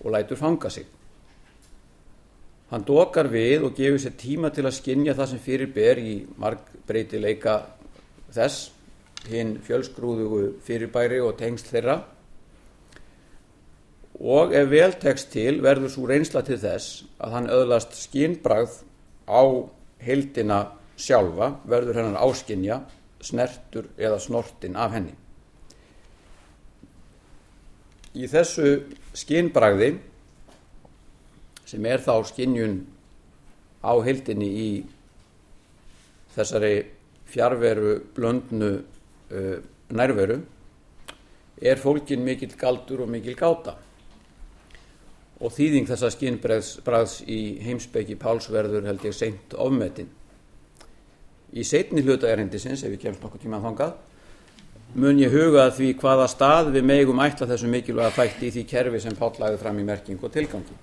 og 0.00 0.14
lætur 0.14 0.40
fanga 0.40 0.70
sig. 0.70 0.86
Hann 2.70 2.86
dokar 2.86 3.28
við 3.28 3.66
og 3.66 3.74
gefur 3.76 3.98
sér 4.00 4.16
tíma 4.16 4.50
til 4.54 4.64
að 4.64 4.78
skinja 4.78 5.14
það 5.18 5.28
sem 5.32 5.42
fyrir 5.44 5.72
ber 5.74 5.98
í 5.98 6.14
markbreytileika 6.38 7.56
þess 8.32 8.70
hinn 9.28 9.58
fjölsgrúðugu 9.66 10.62
fyrirbæri 10.64 11.18
og 11.20 11.36
tengst 11.36 11.68
þeirra 11.68 11.98
og 14.20 14.54
ef 14.56 14.70
vel 14.70 14.94
tekst 15.02 15.30
til 15.32 15.58
verður 15.64 15.92
svo 15.92 16.06
reynsla 16.08 16.40
til 16.46 16.56
þess 16.60 17.02
að 17.18 17.36
hann 17.36 17.50
öðlast 17.52 17.98
skínbragð 18.00 18.80
á 19.28 19.42
heildina 20.04 20.60
sjálfa 21.00 21.54
verður 21.68 22.00
hennar 22.00 22.22
áskinja 22.24 22.80
snertur 23.20 23.90
eða 24.00 24.20
snortin 24.20 24.76
af 24.80 24.94
henni. 24.96 25.16
Í 28.16 28.26
þessu 28.26 28.70
skínbragði 29.14 29.92
sem 31.68 31.84
er 31.86 32.02
þá 32.02 32.14
skinjun 32.26 32.80
á 33.86 33.92
heildinni 34.02 34.48
í 34.48 34.70
þessari 36.34 36.74
fjárveru 37.30 38.00
blöndnu 38.16 38.72
uh, 38.80 39.60
nærveru 39.94 40.40
er 41.60 41.78
fólkin 41.78 42.24
mikil 42.26 42.50
galdur 42.58 43.04
og 43.04 43.12
mikil 43.12 43.36
gáta 43.38 43.76
og 45.40 45.52
þýðing 45.56 45.88
þessa 45.88 46.10
skinnbræðs 46.12 47.14
í 47.24 47.40
heimsbyggi 47.64 48.18
pálsverður 48.20 48.88
held 48.90 49.04
ég 49.08 49.16
seint 49.16 49.56
ofmetin. 49.56 50.10
Í 51.56 51.64
setni 51.66 52.04
hluta 52.04 52.28
erindisins, 52.30 52.84
ef 52.84 52.92
við 52.92 53.06
kemst 53.06 53.24
nokkuð 53.24 53.46
tíma 53.46 53.62
þangað, 53.64 53.96
mun 55.00 55.18
ég 55.22 55.32
huga 55.32 55.64
að 55.64 55.76
því 55.78 55.88
hvaða 56.02 56.28
stað 56.30 56.70
við 56.76 56.86
megum 56.90 57.22
ætla 57.24 57.48
þessu 57.50 57.70
mikilvæga 57.72 58.14
þætti 58.18 58.46
í 58.46 58.54
því 58.56 58.64
kerfi 58.74 59.00
sem 59.02 59.16
Páll 59.18 59.40
lagði 59.40 59.62
fram 59.62 59.80
í 59.80 59.86
merking 59.86 60.22
og 60.22 60.34
tilgangi. 60.34 60.76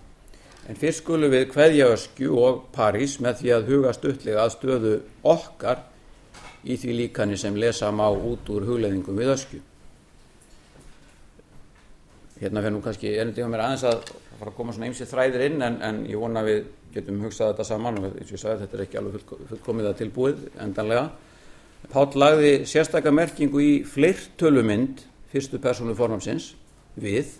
En 0.67 0.75
fyrst 0.75 1.03
skulum 1.03 1.31
við 1.31 1.53
hveðja 1.53 1.91
Öskju 1.93 2.39
og 2.43 2.65
París 2.75 3.15
með 3.23 3.41
því 3.41 3.53
að 3.55 3.69
huga 3.71 3.93
stuttlega 3.95 4.43
að 4.43 4.55
stöðu 4.57 4.95
okkar 5.23 5.85
í 6.67 6.75
því 6.75 6.97
líkani 7.03 7.37
sem 7.39 7.55
lesa 7.55 7.91
má 7.95 8.07
út 8.09 8.49
úr 8.51 8.65
hugleðingum 8.67 9.15
við 9.15 9.31
öskju. 9.37 9.61
Hérna 12.37 12.61
fyrir 12.61 12.75
nú 12.75 12.81
kannski 12.85 13.13
erindi 13.17 13.41
á 13.41 13.49
mér 13.49 13.63
aðeins 13.65 13.85
að 13.89 14.11
fara 14.37 14.51
að 14.51 14.57
koma 14.59 14.73
svona 14.75 14.91
ymsið 14.91 15.09
þræðir 15.09 15.45
inn 15.47 15.63
en, 15.65 15.79
en 15.81 16.03
ég 16.05 16.21
vona 16.21 16.43
að 16.43 16.51
við 16.51 16.59
getum 16.93 17.23
hugsað 17.25 17.51
þetta 17.53 17.65
saman 17.65 17.97
og 17.97 18.05
eins 18.11 18.29
og 18.29 18.35
ég 18.35 18.41
sagði 18.43 18.61
þetta 18.63 18.77
er 18.77 18.83
ekki 18.85 18.99
alveg 19.01 19.33
fullkomið 19.49 19.89
að 19.89 19.97
tilbúið 20.03 20.43
endanlega. 20.65 21.07
Páll 21.93 22.21
lagði 22.21 22.53
sérstakka 22.69 23.13
merkingu 23.13 23.61
í 23.63 23.73
fleirtölumynd 23.89 25.01
fyrstu 25.33 25.59
persónu 25.63 25.97
formamsins 25.97 26.51
við. 26.99 27.33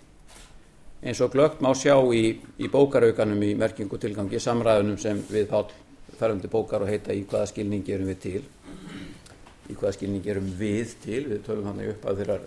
Eins 1.06 1.22
og 1.22 1.34
glögt 1.34 1.62
má 1.62 1.70
sjá 1.78 1.96
í, 2.14 2.40
í 2.58 2.70
bókaraukanum 2.74 3.44
í 3.46 3.54
merkingu 3.60 4.02
tilgangi 4.02 4.42
samræðunum 4.42 4.98
sem 5.02 5.22
við 5.30 5.50
Páll 5.52 5.70
ferum 6.18 6.42
til 6.42 6.50
bókar 6.50 6.82
og 6.82 6.90
heita 6.90 7.14
í 7.14 7.26
hvaða 7.30 7.52
skilningi 7.52 7.94
erum 7.94 8.10
við 8.10 8.22
til. 8.24 8.46
Í 9.70 9.76
hvaða 9.78 9.98
skilningi 10.00 10.34
erum 10.34 10.48
við 10.58 10.96
til, 11.04 11.26
við 11.30 11.44
tölum 11.46 11.70
hann 11.70 11.84
upp 11.92 12.08
að 12.08 12.24
þeirra 12.24 12.38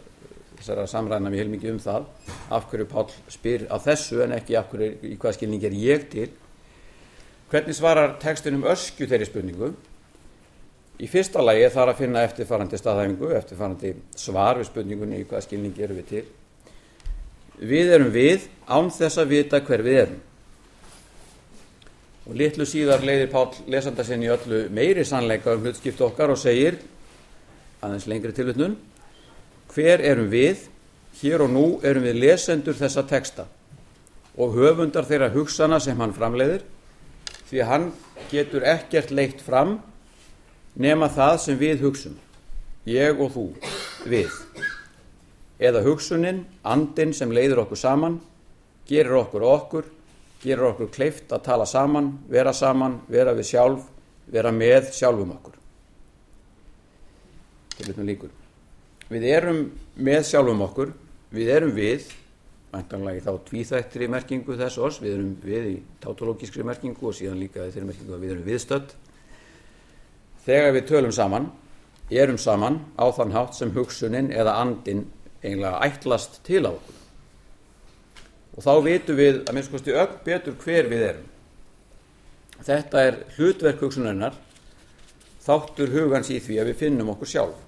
þessara 0.61 0.87
samræðina 0.91 1.33
við 1.33 1.43
heilmikið 1.43 1.73
um 1.75 1.81
það 1.81 2.09
af 2.53 2.67
hverju 2.71 2.87
Pál 2.91 3.07
spyr 3.33 3.67
á 3.73 3.77
þessu 3.81 4.21
en 4.25 4.35
ekki 4.37 4.57
af 4.61 4.69
hverju, 4.73 4.91
í 5.09 5.17
hvaða 5.17 5.37
skilningi 5.39 5.69
er 5.69 5.77
ég 5.81 6.09
til? 6.13 6.29
Hvernig 7.51 7.77
svarar 7.79 8.19
tekstunum 8.23 8.67
öskju 8.69 9.09
þeirri 9.11 9.27
spurningu? 9.27 9.71
Í 11.01 11.09
fyrsta 11.09 11.41
lagi 11.43 11.65
þarf 11.73 11.95
að 11.95 12.03
finna 12.03 12.25
eftirfarandi 12.29 12.79
staðhæfingu, 12.79 13.31
eftirfarandi 13.39 13.95
svar 14.21 14.61
við 14.61 14.69
spurningunni 14.69 15.23
í 15.23 15.27
hvaða 15.27 15.47
skilningi 15.47 15.87
erum 15.87 16.01
við 16.03 16.11
til? 16.11 16.25
Við 17.61 17.95
erum 17.97 18.13
við 18.13 18.45
án 18.69 18.93
þess 18.93 19.21
að 19.21 19.33
vita 19.33 19.63
hver 19.65 19.85
við 19.87 20.03
erum. 20.05 20.21
Og 22.29 22.37
litlu 22.37 22.69
síðar 22.69 23.03
leiðir 23.03 23.33
Pál 23.33 23.49
lesanda 23.73 24.05
sinni 24.07 24.29
öllu 24.31 24.67
meiri 24.71 25.07
sannleika 25.09 25.57
um 25.57 25.65
hlutskipt 25.65 26.05
okkar 26.05 26.31
og 26.31 26.39
segir 26.39 26.77
aðeins 27.81 28.07
lengri 28.07 28.37
tilutnun 28.37 28.77
hver 29.75 30.03
erum 30.03 30.31
við? 30.33 30.67
Hér 31.21 31.45
og 31.45 31.51
nú 31.53 31.65
erum 31.85 32.07
við 32.07 32.21
lesendur 32.23 32.77
þessa 32.79 33.05
teksta 33.09 33.47
og 34.41 34.55
höfundar 34.55 35.05
þeirra 35.09 35.33
hugsana 35.35 35.81
sem 35.83 35.99
hann 36.01 36.15
framleiðir 36.17 36.63
því 37.51 37.61
að 37.61 37.71
hann 37.71 37.87
getur 38.31 38.65
ekkert 38.65 39.11
leitt 39.11 39.43
fram 39.45 39.79
nema 40.81 41.11
það 41.13 41.37
sem 41.45 41.61
við 41.61 41.85
hugsum 41.85 42.17
ég 42.89 43.19
og 43.21 43.35
þú, 43.35 43.47
við. 44.09 44.31
Eða 45.61 45.83
hugsunin, 45.85 46.47
andin 46.65 47.13
sem 47.13 47.33
leiður 47.35 47.67
okkur 47.67 47.81
saman 47.81 48.21
gerir 48.89 49.19
okkur 49.21 49.45
okkur 49.45 49.91
gerir 50.41 50.71
okkur 50.71 50.89
kleift 50.95 51.33
að 51.35 51.45
tala 51.51 51.67
saman 51.69 52.15
vera 52.31 52.55
saman, 52.57 53.01
vera 53.11 53.35
við 53.37 53.51
sjálf 53.53 53.89
vera 54.31 54.53
með 54.55 54.93
sjálfum 54.95 55.35
okkur. 55.35 55.57
Tilvitnum 57.77 58.07
líkur. 58.07 58.40
Við 59.11 59.25
erum 59.27 59.65
með 59.99 60.21
sjálfum 60.29 60.61
okkur, 60.69 60.91
við 61.35 61.49
erum 61.51 61.73
við, 61.75 62.05
mæntanlega 62.71 63.19
í 63.19 63.23
þá 63.25 63.31
tvíþættri 63.49 64.07
merkingu 64.07 64.55
þess 64.59 64.79
oss, 64.79 64.99
við 65.03 65.17
erum 65.17 65.31
við 65.43 65.65
í 65.67 65.73
tautológiskri 66.03 66.63
merkingu 66.67 67.09
og 67.11 67.17
síðan 67.19 67.41
líka 67.43 67.65
þeirri 67.65 67.89
merkingu 67.89 68.15
að 68.15 68.21
við 68.23 68.35
erum 68.37 68.45
viðstödd. 68.47 68.93
Þegar 70.45 70.71
við 70.77 70.87
tölum 70.93 71.15
saman, 71.17 71.49
erum 72.23 72.39
saman 72.39 72.79
á 72.95 73.11
þann 73.17 73.35
hátt 73.35 73.59
sem 73.59 73.73
hugsunin 73.75 74.31
eða 74.31 74.55
andin 74.63 75.09
eiginlega 75.43 75.81
ætlast 75.89 76.39
til 76.47 76.63
á 76.63 76.71
okkur. 76.71 77.01
Og 78.55 78.63
þá 78.63 78.73
vitum 78.85 79.19
við 79.19 79.41
að 79.41 79.57
minnst 79.57 79.73
kosti 79.73 79.97
öll 79.97 80.13
betur 80.23 80.55
hver 80.63 80.91
við 80.93 81.03
erum. 81.09 81.27
Þetta 82.63 83.03
er 83.09 83.19
hlutverk 83.35 83.83
hugsunarinnar, 83.83 84.39
þáttur 85.43 85.91
hugans 85.97 86.31
í 86.31 86.39
því 86.39 86.61
að 86.63 86.71
við 86.71 86.81
finnum 86.85 87.11
okkur 87.17 87.33
sjálf 87.33 87.67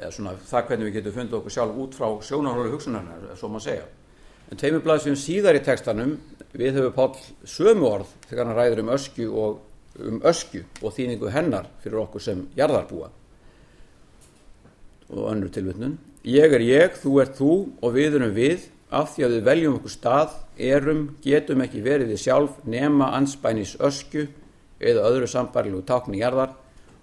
eða 0.00 0.12
svona 0.14 0.34
það 0.48 0.68
hvernig 0.68 0.88
við 0.88 0.96
getum 0.98 1.16
fundið 1.16 1.38
okkur 1.40 1.54
sjálf 1.54 1.80
út 1.84 1.96
frá 1.96 2.08
sjónarhóru 2.24 2.72
hugsunarnar, 2.74 3.26
svo 3.36 3.50
maður 3.52 3.66
segja. 3.66 3.88
En 4.50 4.58
tveimur 4.58 4.82
blaðsum 4.82 5.18
síðar 5.18 5.58
í 5.60 5.62
tekstanum 5.62 6.16
við 6.56 6.80
höfum 6.80 6.94
Pál 6.96 7.46
sömu 7.46 7.86
orð 7.86 8.14
þegar 8.26 8.48
hann 8.48 8.58
ræður 8.58 8.82
um 8.82 8.92
öskju 8.96 9.28
og, 9.44 9.60
um 10.00 10.20
öskju 10.26 10.64
og 10.80 10.94
þýningu 10.96 11.30
hennar 11.30 11.68
fyrir 11.84 12.02
okkur 12.02 12.24
sem 12.24 12.44
jarðarbúa. 12.58 13.10
Og 15.10 15.30
önnur 15.30 15.52
tilvittnun. 15.54 15.98
Ég 16.26 16.52
er 16.54 16.64
ég, 16.64 16.98
þú 17.00 17.14
ert 17.22 17.38
þú 17.38 17.52
og 17.80 17.94
við 17.94 18.18
erum 18.18 18.34
við 18.34 18.66
af 18.90 19.14
því 19.14 19.24
að 19.24 19.34
við 19.36 19.44
veljum 19.46 19.76
okkur 19.78 19.92
stað, 19.94 20.32
erum, 20.58 21.04
getum 21.22 21.62
ekki 21.62 21.82
verið 21.84 22.10
við 22.10 22.22
sjálf 22.24 22.58
nema 22.66 23.12
anspænis 23.14 23.76
öskju 23.78 24.26
eða 24.80 25.06
öðru 25.12 25.28
sambarilu 25.30 25.84
tákni 25.86 26.18
jarðar 26.20 26.56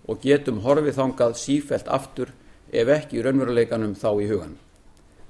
og 0.07 0.19
getum 0.23 0.59
horfið 0.65 0.99
þangað 0.99 1.37
sífelt 1.39 1.87
aftur 1.87 2.33
ef 2.71 2.89
ekki 2.97 3.21
raunveruleikanum 3.24 3.95
þá 3.95 4.09
í 4.21 4.29
hugan. 4.31 4.55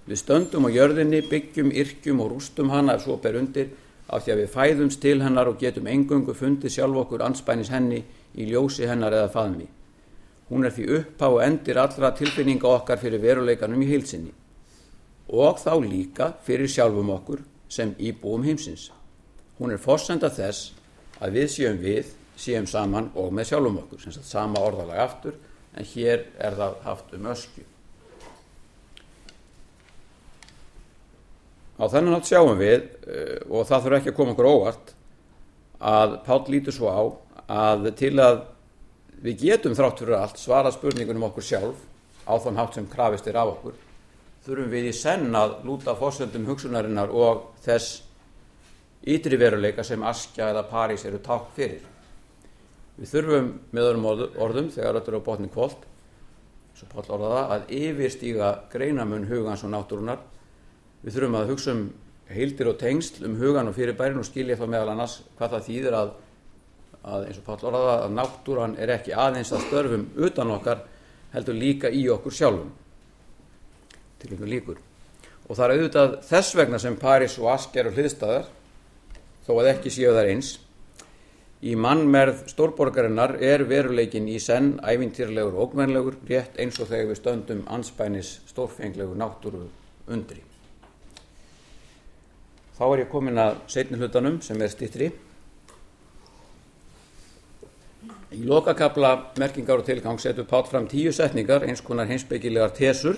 Við 0.08 0.22
stöndum 0.22 0.68
á 0.68 0.70
jörðinni, 0.72 1.22
byggjum, 1.28 1.72
yrkjum 1.72 2.22
og 2.24 2.32
rústum 2.36 2.72
hana 2.72 2.96
ef 2.96 3.04
svo 3.04 3.18
ber 3.22 3.36
undir 3.40 3.74
af 4.08 4.24
því 4.24 4.34
að 4.34 4.42
við 4.42 4.54
fæðumst 4.54 5.02
til 5.04 5.18
hennar 5.22 5.50
og 5.52 5.60
getum 5.60 5.88
engungu 5.92 6.36
fundið 6.36 6.78
sjálf 6.78 7.02
okkur 7.04 7.26
anspænis 7.26 7.72
henni 7.74 8.04
í 8.36 8.48
ljósi 8.48 8.88
hennar 8.88 9.16
eða 9.18 9.34
faðmi. 9.34 9.68
Hún 10.48 10.64
er 10.64 10.72
því 10.72 10.86
upphá 11.02 11.28
og 11.28 11.42
endir 11.44 11.80
allra 11.82 12.14
tilfinninga 12.16 12.70
okkar 12.72 13.02
fyrir 13.02 13.20
veruleikanum 13.20 13.84
í 13.84 13.90
heilsinni 13.90 14.32
og 15.28 15.60
þá 15.60 15.74
líka 15.84 16.30
fyrir 16.46 16.72
sjálfum 16.72 17.10
okkur 17.12 17.42
sem 17.68 17.92
íbúum 18.00 18.46
heimsins. 18.48 18.92
Hún 19.60 19.74
er 19.74 19.82
fórsenda 19.82 20.30
þess 20.32 20.72
að 21.20 21.36
við 21.36 21.50
séum 21.52 21.82
við, 21.82 22.14
séum 22.38 22.68
saman 22.70 23.10
og 23.16 23.34
með 23.34 23.52
sjálfum 23.52 23.82
okkur, 23.84 24.00
sem 24.00 24.16
sagt 24.16 24.30
sama 24.30 24.62
orðalag 24.64 25.02
aftur, 25.04 25.36
en 25.78 25.86
hér 25.94 26.26
er 26.42 26.58
það 26.58 26.78
haft 26.84 27.14
um 27.14 27.32
öskju. 27.32 27.66
Á 31.78 31.86
þennan 31.94 32.18
átt 32.18 32.30
sjáum 32.32 32.58
við, 32.58 32.88
eh, 33.06 33.40
og 33.50 33.68
það 33.70 33.84
þurfa 33.84 33.98
ekki 34.00 34.12
að 34.12 34.18
koma 34.18 34.34
okkur 34.34 34.50
óvart, 34.50 34.94
að 35.78 36.16
Páll 36.26 36.46
lítur 36.50 36.74
svo 36.74 36.90
á 36.90 37.02
að 37.48 37.92
til 37.96 38.16
að 38.18 38.40
við 39.22 39.44
getum 39.44 39.76
þrátt 39.78 40.02
fyrir 40.02 40.18
allt 40.18 40.42
svara 40.42 40.72
spurningunum 40.74 41.28
okkur 41.30 41.46
sjálf 41.46 41.78
á 42.26 42.34
þann 42.42 42.58
hátt 42.58 42.74
sem 42.74 42.88
krafist 42.90 43.28
er 43.28 43.38
af 43.38 43.54
okkur, 43.54 43.76
þurfum 44.46 44.72
við 44.74 44.90
í 44.90 44.94
senn 44.94 45.36
að 45.36 45.62
lúta 45.64 45.96
fórsöndum 45.96 46.48
hugsunarinnar 46.50 47.14
og 47.14 47.54
þess 47.62 48.02
ytri 49.08 49.38
veruleika 49.38 49.84
sem 49.84 50.02
Askja 50.04 50.50
eða 50.50 50.66
París 50.68 51.06
eru 51.06 51.22
takk 51.24 51.54
fyrir. 51.56 51.86
Við 52.98 53.12
þurfum 53.12 53.52
með 53.72 53.90
öðrum 53.92 54.08
orðum, 54.10 54.72
þegar 54.74 54.98
þetta 54.98 55.12
er 55.14 55.20
á 55.22 55.28
botni 55.28 55.52
kvólt, 55.54 55.86
svo 56.78 56.88
Páll 56.92 57.12
orðaða, 57.18 57.44
að 57.56 57.72
yfirstíga 57.78 58.50
greinamun 58.74 59.30
hugans 59.30 59.64
og 59.66 59.74
náttúrunar 59.74 60.24
Við 61.08 61.14
þurfum 61.14 61.36
að 61.38 61.52
hugsa 61.52 61.74
um 61.74 61.84
heildir 62.28 62.68
og 62.72 62.80
tengsl 62.82 63.26
um 63.28 63.36
hugan 63.40 63.70
og 63.70 63.76
fyrirbærin 63.78 64.20
og 64.20 64.26
skilja 64.28 64.58
þá 64.60 64.66
meðal 64.68 64.90
annars 64.92 65.20
hvað 65.38 65.54
það 65.54 65.68
þýðir 65.68 65.96
að, 65.96 66.10
að 67.14 67.28
eins 67.28 67.40
og 67.40 67.46
Páll 67.46 67.68
orðaða 67.70 67.94
að 68.02 68.16
náttúran 68.18 68.76
er 68.82 68.94
ekki 68.98 69.14
aðeins 69.16 69.54
að 69.54 69.64
störfum 69.68 70.04
utan 70.28 70.52
okkar 70.58 70.82
heldur 71.32 71.58
líka 71.58 71.92
í 71.94 72.02
okkur 72.12 72.36
sjálfum 72.36 72.74
til 74.18 74.32
einhver 74.34 74.52
líkur. 74.52 74.82
Og 75.48 75.56
það 75.56 75.64
er 75.64 75.76
auðvitað 75.78 76.16
þess 76.28 76.58
vegna 76.58 76.82
sem 76.82 77.00
Paris 77.00 77.38
og 77.40 77.52
Asker 77.54 77.88
og 77.88 77.96
hliðstæðar 77.96 78.50
þó 79.46 79.52
að 79.62 79.72
ekki 79.76 79.94
séu 79.94 80.12
þar 80.18 80.32
eins. 80.34 80.56
Í 81.66 81.74
mannmerð 81.74 82.44
stórborgarinnar 82.52 83.40
er 83.42 83.64
veruleikin 83.66 84.28
í 84.30 84.36
senn 84.38 84.76
ævintýrlegur 84.86 85.56
og 85.56 85.72
ógmennlegur 85.72 86.20
rétt 86.30 86.60
eins 86.62 86.78
og 86.78 86.92
þegar 86.92 87.08
við 87.10 87.18
stöndum 87.18 87.64
anspænis 87.74 88.36
stórfenglegur 88.52 89.18
náttúru 89.18 89.64
undri. 90.06 90.44
Þá 92.78 92.84
er 92.92 93.02
ég 93.02 93.10
komin 93.10 93.42
að 93.42 93.58
setni 93.74 93.98
hlutanum 93.98 94.38
sem 94.46 94.62
er 94.62 94.70
stittri. 94.70 95.10
Í 98.38 98.44
lokakabla 98.46 99.16
merkingar 99.42 99.82
og 99.82 99.88
tilgang 99.88 100.22
setur 100.22 100.46
Pátt 100.46 100.70
fram 100.70 100.86
tíu 100.86 101.10
setningar, 101.10 101.66
eins 101.66 101.82
konar 101.82 102.06
heimsbyggilegar 102.06 102.76
tesur, 102.78 103.18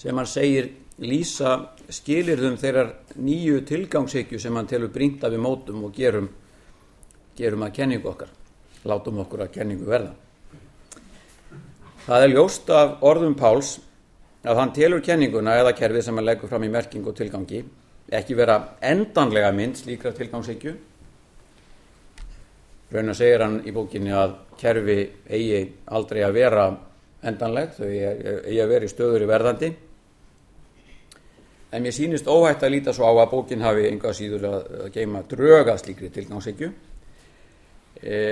sem 0.00 0.16
hann 0.16 0.30
segir 0.30 0.70
lýsa 1.00 1.54
skilirðum 1.88 2.58
þeirrar 2.60 2.92
nýju 3.16 3.62
tilgangshyggju 3.68 4.40
sem 4.40 4.56
hann 4.56 4.68
telur 4.68 4.92
brínt 4.92 5.24
af 5.24 5.32
við 5.32 5.42
mótum 5.44 5.84
og 5.88 5.94
gerum, 5.96 6.28
gerum 7.36 7.64
að 7.64 7.76
kenningu 7.80 8.10
okkar. 8.10 8.32
Látum 8.84 9.20
okkur 9.24 9.44
að 9.46 9.54
kenningu 9.58 9.88
verða. 9.88 10.12
Það 12.06 12.24
er 12.24 12.34
ljóst 12.34 12.70
af 12.72 13.02
orðum 13.06 13.36
Páls 13.36 13.78
að 14.44 14.56
hann 14.56 14.72
telur 14.76 15.02
kenninguna 15.04 15.58
eða 15.60 15.74
kerfið 15.76 16.06
sem 16.06 16.16
hann 16.16 16.26
leggur 16.26 16.48
fram 16.48 16.64
í 16.64 16.72
merking 16.72 17.04
og 17.06 17.16
tilgangi 17.16 17.60
ekki 18.10 18.36
vera 18.38 18.56
endanlega 18.82 19.50
mynd 19.54 19.76
slíkra 19.78 20.12
tilgangshyggju 20.16 20.72
raun 22.90 23.12
og 23.12 23.18
segir 23.18 23.44
hann 23.44 23.60
í 23.68 23.74
bókinni 23.74 24.14
að 24.16 24.32
kerfi 24.58 24.98
eigi 25.28 25.60
aldrei 25.94 26.24
að 26.26 26.38
vera 26.40 26.64
endanleg 27.30 27.76
þau 27.76 27.86
eigi 27.86 28.62
að 28.64 28.72
vera 28.72 28.88
í 28.88 28.92
stöður 28.94 29.26
í 29.26 29.30
verðandi 29.30 29.70
en 31.70 31.82
mér 31.82 31.94
sýnist 31.94 32.28
óhætt 32.30 32.64
að 32.66 32.74
líta 32.76 32.94
svo 32.94 33.06
á 33.06 33.12
að 33.14 33.32
bókin 33.34 33.62
hafi 33.62 33.88
einhvað 33.88 34.16
síður 34.18 34.46
að 34.50 34.88
geima 34.94 35.22
dröga 35.28 35.76
slíkri 35.78 36.10
tilgangshyggju 36.14 36.72
e 38.02 38.22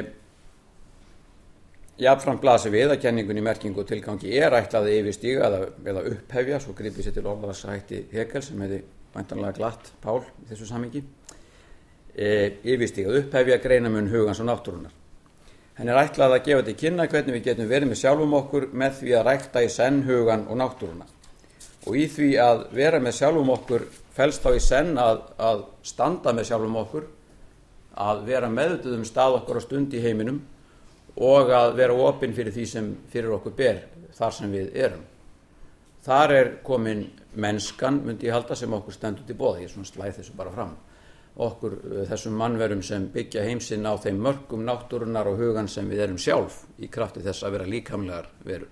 Jafnfram 1.98 2.38
blasir 2.38 2.70
við 2.70 2.92
að 2.92 3.00
kenningun 3.02 3.40
í 3.40 3.42
merkingu 3.42 3.82
og 3.82 3.88
tilgangi 3.88 4.30
er 4.38 4.54
ætlaði 4.54 5.00
yfirstíga 5.00 5.48
eða, 5.48 5.64
eða 5.90 6.04
upphefja, 6.12 6.60
svo 6.62 6.74
gripið 6.78 7.08
sér 7.08 7.16
til 7.16 7.24
orðarsætti 7.26 8.04
Hegel 8.12 8.42
sem 8.46 8.60
hefði 8.62 8.78
bæntanlega 9.16 9.56
glatt 9.56 9.90
Pál 10.04 10.20
í 10.22 10.46
þessu 10.46 10.68
samingi, 10.68 11.02
e, 12.14 12.28
yfirstíga, 12.62 13.16
upphefja 13.18 13.58
greinamun 13.64 14.12
hugans 14.12 14.38
og 14.38 14.46
náttúrunar. 14.46 14.94
Henn 15.80 15.90
er 15.90 15.98
ætlaði 16.04 16.38
að 16.38 16.46
gefa 16.46 16.62
þetta 16.68 16.84
kynna 16.84 17.08
hvernig 17.10 17.34
við 17.34 17.44
getum 17.50 17.70
verið 17.74 17.90
með 17.90 18.00
sjálfum 18.04 18.38
okkur 18.44 18.70
með 18.78 18.96
því 19.00 19.18
að 19.18 19.28
rækta 19.32 19.66
í 19.66 19.74
senn 19.74 20.00
hugan 20.06 20.46
og 20.46 20.62
náttúruna. 20.62 21.10
Og 21.88 21.96
í 21.96 22.04
því 22.12 22.32
að 22.44 22.66
vera 22.76 23.00
með 23.00 23.16
sjálfum 23.16 23.54
okkur 23.54 23.86
fælst 24.12 24.44
þá 24.44 24.50
í 24.52 24.60
senn 24.60 24.98
að, 25.00 25.22
að 25.40 25.62
standa 25.86 26.34
með 26.36 26.50
sjálfum 26.50 26.80
okkur, 26.82 27.06
að 27.98 28.24
vera 28.28 28.50
meðutuð 28.52 28.98
um 28.98 29.06
stað 29.08 29.38
okkur 29.40 29.58
á 29.58 29.62
stund 29.64 29.94
í 29.96 30.02
heiminum 30.02 30.42
og 31.18 31.50
að 31.50 31.72
vera 31.80 31.96
opinn 32.08 32.34
fyrir 32.36 32.54
því 32.54 32.66
sem 32.70 32.90
fyrir 33.10 33.32
okkur 33.38 33.56
ber 33.58 33.80
þar 34.18 34.36
sem 34.36 34.52
við 34.52 34.76
erum. 34.78 35.06
Þar 36.04 36.34
er 36.36 36.50
komin 36.64 37.02
mennskan, 37.38 38.02
myndi 38.04 38.28
ég 38.28 38.36
halda, 38.36 38.56
sem 38.56 38.72
okkur 38.72 38.94
stendur 38.94 39.26
til 39.26 39.36
bóða. 39.38 39.62
Ég 39.62 39.68
er 39.68 39.74
svona 39.74 39.88
slæð 39.88 40.20
þessu 40.20 40.36
bara 40.38 40.54
fram. 40.54 40.76
Okkur, 41.38 41.74
eh, 41.84 42.06
þessum 42.10 42.38
mannverum 42.38 42.82
sem 42.82 43.08
byggja 43.14 43.44
heimsinn 43.46 43.86
á 43.86 43.94
þeim 43.98 44.18
mörgum 44.22 44.64
náttúrunar 44.66 45.26
og 45.26 45.38
hugan 45.38 45.68
sem 45.68 45.88
við 45.88 46.04
erum 46.06 46.18
sjálf 46.18 46.64
í 46.78 46.88
krafti 46.90 47.22
þess 47.22 47.44
að 47.44 47.52
vera 47.52 47.64
líkamlegar 47.64 48.26
veru. 48.44 48.66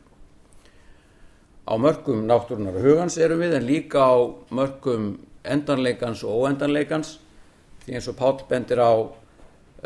Á 1.67 1.75
mörgum 1.83 2.27
náttúrunar 2.27 2.79
hugans 2.79 3.19
erum 3.19 3.43
við 3.43 3.57
en 3.59 3.67
líka 3.67 4.07
á 4.07 4.17
mörgum 4.55 5.17
endanleikans 5.43 6.23
og 6.23 6.47
óendanleikans 6.47 7.17
því 7.87 7.97
eins 7.99 8.09
og 8.11 8.17
Pál 8.19 8.39
bendir 8.49 8.83
á 8.83 8.93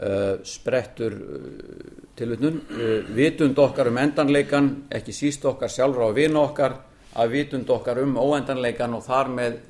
uh, 0.00 0.34
sprettur 0.44 1.16
uh, 1.16 1.40
tilvitnun, 2.16 2.60
uh, 2.72 3.10
vitund 3.16 3.58
okkar 3.60 3.90
um 3.90 3.98
endanleikan, 4.00 4.70
ekki 4.92 5.12
síst 5.12 5.44
okkar 5.48 5.72
sjálfra 5.72 6.08
og 6.08 6.16
vina 6.16 6.40
okkar, 6.40 6.78
að 7.16 7.34
vitund 7.34 7.70
okkar 7.70 8.00
um 8.04 8.16
óendanleikan 8.20 8.96
og 8.96 9.04
þar 9.04 9.32
með 9.36 9.60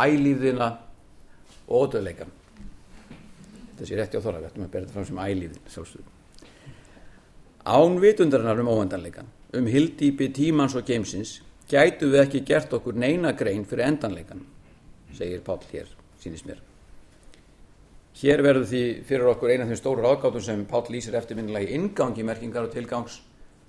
ælíðina 0.00 0.70
og 1.68 1.86
ódöðleikan. 1.86 2.32
Þetta 3.74 3.88
sé 3.88 3.98
rétti 3.98 4.20
á 4.20 4.24
þorra, 4.24 4.40
við 4.42 4.50
ættum 4.50 4.66
að 4.66 4.76
þetta 4.78 4.94
fram 4.94 5.08
sem 5.08 5.22
ælíðin, 5.24 5.62
sjálfsögum. 5.74 6.10
Án 7.64 8.00
vitundarinnar 8.00 8.60
um 8.60 8.70
óendanleikan, 8.70 9.28
um 9.58 9.66
hildýpi 9.70 10.30
tímans 10.34 10.76
og 10.78 10.86
geimsins, 10.88 11.38
gætu 11.70 12.10
við 12.12 12.26
ekki 12.26 12.44
gert 12.46 12.72
okkur 12.76 12.96
neina 12.98 13.32
grein 13.32 13.64
fyrir 13.68 13.88
endanleikan, 13.88 14.44
segir 15.16 15.42
Pál 15.46 15.60
hér, 15.72 15.90
sínist 16.20 16.48
mér. 16.48 16.60
Hér 18.14 18.44
verður 18.46 18.68
því 18.70 18.82
fyrir 19.08 19.28
okkur 19.32 19.50
eina 19.50 19.64
af 19.64 19.70
þeim 19.72 19.78
stóru 19.80 20.04
ráðgátum 20.04 20.42
sem 20.44 20.66
Páll 20.70 20.92
lýsir 20.94 21.16
eftirminnilega 21.18 21.66
í 21.66 21.78
ingangi 21.78 22.22
merkingar 22.26 22.68
og 22.68 22.74
tilgangs 22.74 23.16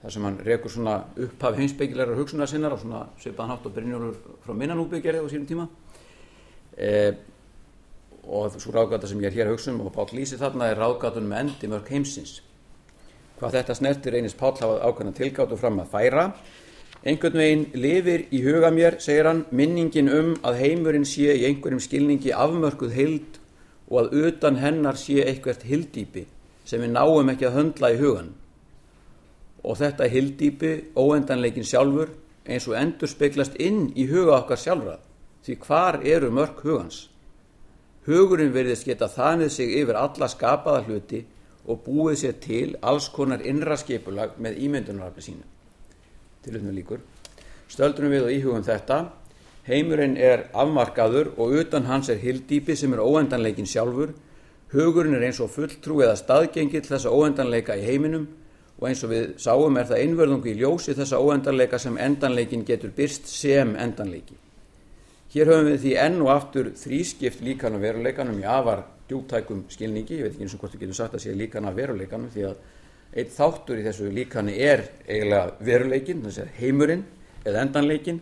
þar 0.04 0.14
sem 0.14 0.28
hann 0.28 0.36
rekur 0.46 0.70
svona 0.70 1.00
upphaf 1.18 1.56
heimsbyggilegar 1.58 2.20
hugsunar 2.20 2.50
sinnar 2.52 2.76
og 2.76 2.84
svona 2.84 3.08
svipaðan 3.18 3.56
hátt 3.56 3.66
og 3.66 3.74
Brynjólfur 3.74 4.36
frá 4.46 4.54
minnanúbi 4.54 5.00
gerði 5.02 5.24
á 5.26 5.34
sínum 5.34 5.48
tíma 5.50 5.66
e, 6.78 6.92
og 8.30 8.54
svo 8.62 8.76
ráðgáta 8.76 9.10
sem 9.10 9.24
ég 9.24 9.32
er 9.32 9.40
hér 9.40 9.50
að 9.50 9.56
hugsa 9.56 9.74
um 9.74 9.82
og 9.82 9.96
Páll 9.96 10.14
lýsir 10.14 10.38
þarna 10.44 10.70
er 10.70 10.78
ráðgátunum 10.78 11.32
með 11.34 11.42
endi 11.48 11.72
mörg 11.72 11.90
heimsins. 11.90 12.36
Hvað 13.40 13.58
þetta 13.60 13.76
snertir 13.76 14.16
einist 14.16 14.40
Páll 14.40 14.56
hafa 14.62 14.80
ákveðna 14.86 15.16
tilgátu 15.18 15.58
fram 15.60 15.82
að 15.84 15.92
færa 15.92 16.30
Einhvern 17.06 17.38
veginn 17.38 17.66
lifir 17.78 18.24
í 18.34 18.40
huga 18.42 18.72
mér, 18.74 18.96
segir 18.98 19.28
hann, 19.30 19.44
minningin 19.54 20.08
um 20.10 20.32
að 20.42 20.56
heimurinn 20.64 21.04
sé 21.06 21.36
í 21.38 21.44
einhverjum 21.46 21.84
skilningi 21.84 22.32
afmörkuð 22.34 22.96
heild 22.98 23.38
og 23.92 24.00
að 24.02 24.16
utan 24.24 24.58
hennar 24.58 24.98
sé 24.98 25.20
eitthvert 25.22 25.68
hildýpi 25.70 26.24
sem 26.66 26.82
við 26.82 26.96
náum 26.96 27.30
ekki 27.30 27.46
að 27.46 27.60
höndla 27.60 27.92
í 27.94 28.00
hugan. 28.00 28.32
Og 29.62 29.78
þetta 29.78 30.10
hildýpi, 30.10 30.72
óendanleikin 30.98 31.68
sjálfur, 31.70 32.10
eins 32.50 32.66
og 32.66 32.80
endur 32.80 33.12
speiklast 33.12 33.62
inn 33.62 33.92
í 33.94 34.08
huga 34.10 34.40
okkar 34.40 34.64
sjálfra, 34.64 34.98
því 35.46 35.60
hvar 35.62 36.00
eru 36.02 36.34
mörg 36.34 36.66
hugans? 36.66 37.04
Hugurinn 38.10 38.54
verðist 38.54 38.90
geta 38.90 39.06
þanið 39.14 39.54
sig 39.54 39.78
yfir 39.78 40.02
alla 40.02 40.30
skapaða 40.34 40.82
hluti 40.90 41.22
og 41.68 41.84
búið 41.86 42.18
sér 42.22 42.40
til 42.42 42.76
alls 42.82 43.10
konar 43.10 43.42
innra 43.46 43.78
skipulag 43.78 44.38
með 44.38 44.62
ímyndunarafni 44.68 45.26
sínu. 45.26 45.46
Til 46.44 46.54
hlutnum 46.54 46.76
líkur. 46.76 47.06
Stöldrum 47.70 48.14
við 48.14 48.28
og 48.28 48.36
íhugum 48.36 48.66
þetta 48.66 49.06
Heimurinn 49.66 50.14
er 50.22 50.44
afmarkaður 50.54 51.32
og 51.42 51.56
utan 51.58 51.88
hans 51.90 52.12
er 52.14 52.20
hildýpi 52.22 52.76
sem 52.78 52.92
er 52.94 53.02
óendanleikin 53.02 53.66
sjálfur. 53.66 54.12
Hugurinn 54.70 55.16
er 55.18 55.26
eins 55.26 55.40
og 55.42 55.50
fulltrú 55.56 56.04
eða 56.06 56.20
staðgengill 56.20 56.86
þessa 56.86 57.10
óendanleika 57.10 57.74
í 57.74 57.86
heiminum 57.88 58.28
og 58.78 58.86
eins 58.90 59.02
og 59.08 59.10
við 59.10 59.32
sáum 59.42 59.80
er 59.80 59.88
það 59.90 60.04
einverðungu 60.04 60.52
í 60.52 60.58
ljósi 60.60 60.94
þessa 60.94 61.18
óendanleika 61.18 61.80
sem 61.82 61.98
endanleikin 61.98 62.66
getur 62.68 62.94
byrst 62.94 63.26
sem 63.32 63.74
endanleiki. 63.74 64.38
Hér 65.34 65.50
höfum 65.50 65.72
við 65.72 65.82
því 65.82 65.96
enn 66.04 66.22
og 66.22 66.32
aftur 66.36 66.70
þrískipt 66.78 67.42
líkan 67.42 67.80
af 67.80 67.86
veruleikanum 67.88 68.44
í 68.44 68.46
afar 68.46 68.86
djúptækum 69.10 69.66
skilningi, 69.70 70.18
ég 70.20 70.26
veit 70.26 70.34
ekki 70.34 70.46
eins 70.46 70.56
og 70.56 70.64
hvort 70.64 70.76
við 70.76 70.86
getum 70.86 70.98
sagt 70.98 71.18
að 71.18 71.26
sé 71.26 71.36
líkan 71.38 71.68
af 71.70 71.76
veruleikanum 71.78 72.32
því 72.34 72.48
að 72.50 72.64
einn 73.16 73.32
þáttur 73.32 73.80
í 73.80 73.84
þessu 73.86 74.12
líkani 74.12 74.56
er 74.60 74.88
eiginlega 75.08 75.52
veruleikin, 75.64 76.24
þess 76.26 76.44
að 76.44 76.56
heimurinn 76.60 77.04
eða 77.46 77.62
endanleikin, 77.64 78.22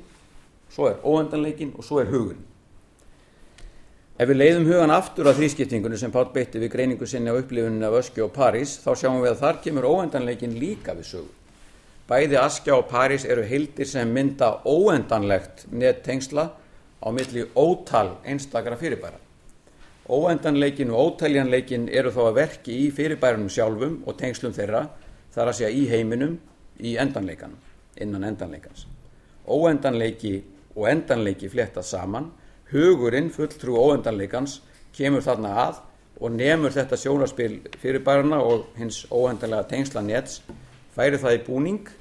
svo 0.74 0.90
er 0.92 1.00
óendanleikin 1.02 1.72
og 1.78 1.88
svo 1.88 2.02
er 2.04 2.12
hugurinn. 2.12 2.50
Ef 4.14 4.30
við 4.30 4.38
leiðum 4.38 4.68
hugan 4.70 4.94
aftur 4.94 5.26
að 5.26 5.40
þrískiptingunni 5.40 5.98
sem 5.98 6.12
Páll 6.14 6.28
beitti 6.36 6.62
við 6.62 6.76
greiningu 6.76 7.08
sinni 7.10 7.34
á 7.34 7.40
upplifuninu 7.40 7.88
af 7.88 7.98
Öskja 8.04 8.28
og 8.28 8.36
París, 8.36 8.76
þá 8.84 8.92
sjáum 9.00 9.24
við 9.24 9.32
að 9.32 9.42
þar 9.42 9.62
kemur 9.64 9.88
óendanleikin 9.90 10.54
líka 10.62 10.94
við 10.94 11.10
sögu. 11.10 11.32
Bæði 12.06 12.38
Askja 12.38 12.78
og 12.78 12.90
París 12.92 13.26
eru 13.26 13.42
heildir 13.48 13.90
sem 13.90 14.10
mynda 14.14 14.60
óendanlegt 14.70 15.66
nettengsla 15.72 16.50
á 17.02 17.08
milli 17.10 17.48
ótal 17.56 18.20
einstakara 18.28 18.78
fyrirbæra. 18.78 19.23
Óendanleikin 20.14 20.92
og 20.94 21.14
ótæljanleikin 21.14 21.88
eru 21.90 22.12
þó 22.14 22.28
að 22.28 22.38
verki 22.42 22.76
í 22.86 22.90
fyrirbærunum 22.94 23.50
sjálfum 23.50 24.02
og 24.06 24.18
tengslum 24.20 24.54
þeirra, 24.54 24.84
þar 25.34 25.50
að 25.50 25.58
segja 25.60 25.72
í 25.74 25.88
heiminum, 25.90 26.36
í 26.78 26.96
endanleikanum, 27.02 27.58
innan 28.02 28.28
endanleikans. 28.28 28.86
Óendanleiki 29.50 30.36
og 30.76 30.88
endanleiki 30.92 31.50
fléttað 31.50 31.88
saman 31.88 32.30
hugurinn 32.74 33.32
fulltrú 33.34 33.78
óendanleikans 33.78 34.60
kemur 34.96 35.26
þarna 35.26 35.56
að 35.68 35.82
og 36.24 36.32
nemur 36.34 36.74
þetta 36.74 36.98
sjónarspil 37.00 37.58
fyrirbærarna 37.82 38.40
og 38.42 38.70
hins 38.78 39.04
óendanlega 39.12 39.68
tengsla 39.70 40.04
nets 40.06 40.42
færi 40.96 41.20
það 41.22 41.38
í 41.38 41.44
búning 41.48 41.92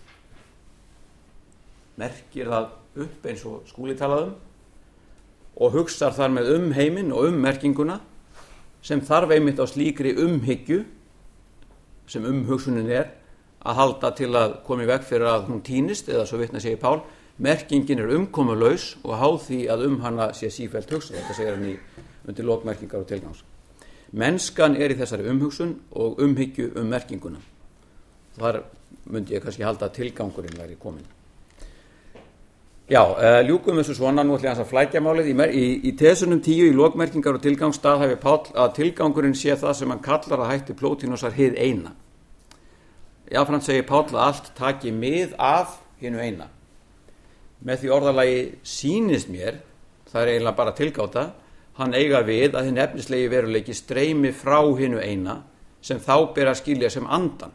merkir 2.00 2.50
það 2.52 3.04
upp 3.04 3.28
eins 3.28 3.44
og 3.48 3.68
skúlitalaðum 3.68 4.34
og 5.56 5.74
hugsar 5.76 6.14
þar 6.16 6.32
með 6.36 6.50
um 6.56 6.70
heiminn 6.76 7.12
og 7.12 7.28
um 7.28 7.40
merkinguna 7.42 8.00
sem 8.82 9.00
þarf 9.04 9.34
einmitt 9.36 9.60
á 9.60 9.66
slíkri 9.68 10.14
umhyggju 10.18 10.82
sem 12.10 12.24
umhugsunin 12.26 12.90
er 12.90 13.12
að 13.62 13.78
halda 13.78 14.10
til 14.18 14.32
að 14.34 14.56
komi 14.66 14.88
veg 14.88 15.04
fyrir 15.06 15.28
að 15.30 15.46
hún 15.50 15.62
týnist 15.64 16.10
eða 16.10 16.26
svo 16.26 16.40
vitna 16.40 16.60
segi 16.60 16.80
Pál 16.80 17.02
merkingin 17.42 18.02
er 18.02 18.10
umkomulaus 18.16 18.96
og 19.04 19.16
háð 19.20 19.38
því 19.46 19.60
að 19.74 19.86
um 19.86 20.00
hana 20.02 20.32
sé 20.36 20.50
sífælt 20.50 20.90
hugsa 20.92 21.14
þetta 21.14 21.38
segir 21.38 21.56
hann 21.56 21.70
í 21.70 21.76
undir 22.28 22.46
lokmerkingar 22.46 23.02
og 23.02 23.08
tilgangs. 23.08 23.40
Mennskan 24.12 24.76
er 24.76 24.92
í 24.92 24.98
þessari 24.98 25.30
umhugsun 25.30 25.72
og 25.96 26.20
umhyggju 26.22 26.74
um 26.78 26.90
merkinguna. 26.92 27.40
Þar 28.36 28.62
myndi 29.08 29.36
ég 29.36 29.42
kannski 29.44 29.64
halda 29.64 29.88
að 29.88 29.98
tilgangurinn 30.00 30.58
væri 30.58 30.76
komin 30.80 31.06
já, 32.92 33.00
uh, 33.00 33.40
ljúkum 33.48 33.78
þessu 33.80 33.96
svona 33.96 34.22
nú 34.24 34.36
ætlum 34.36 34.50
ég 34.50 34.60
að 34.60 34.68
flækja 34.68 35.00
málið. 35.00 35.32
Í, 35.32 35.64
í, 35.88 35.92
tesunum 35.96 36.42
tíu 36.44 36.68
í 36.68 36.76
lokmerkingar 36.76 37.38
og 37.38 37.44
tilgangsstað 37.44 38.04
hefur 38.04 38.20
Pál 38.20 38.64
að 38.64 38.74
tilgangurinn 38.78 39.36
sé 39.38 39.56
það 39.56 39.76
sem 39.78 39.92
hann 39.94 40.02
kallar 40.04 40.44
að 40.44 40.50
hætti 40.52 40.76
plótinusar 40.76 41.32
hið 41.36 41.56
eina. 41.56 41.94
Jáfnframt 43.32 43.64
segir 43.64 43.86
Pál 43.88 44.04
að 44.10 44.24
allt 44.26 44.50
taki 44.58 44.92
mið 44.92 45.32
af 45.40 45.78
hinnu 46.02 46.20
eina. 46.20 46.50
Með 47.62 47.84
því 47.84 47.94
orðalagi 47.96 48.42
sínist 48.66 49.30
mér 49.32 49.62
það 50.10 50.22
er 50.22 50.32
eiginlega 50.34 50.58
bara 50.58 50.76
tilgáta 50.76 51.24
hann 51.78 51.94
eiga 51.96 52.20
við 52.26 52.56
að 52.58 52.68
hinn 52.68 52.82
efnislegi 52.82 53.30
veruleiki 53.32 53.74
streymi 53.76 54.32
frá 54.36 54.60
hinnu 54.76 55.00
eina 55.00 55.38
sem 55.82 56.00
þá 56.02 56.34
ber 56.34 56.50
að 56.52 56.60
skilja 56.60 56.90
sem 56.92 57.08
andan. 57.08 57.54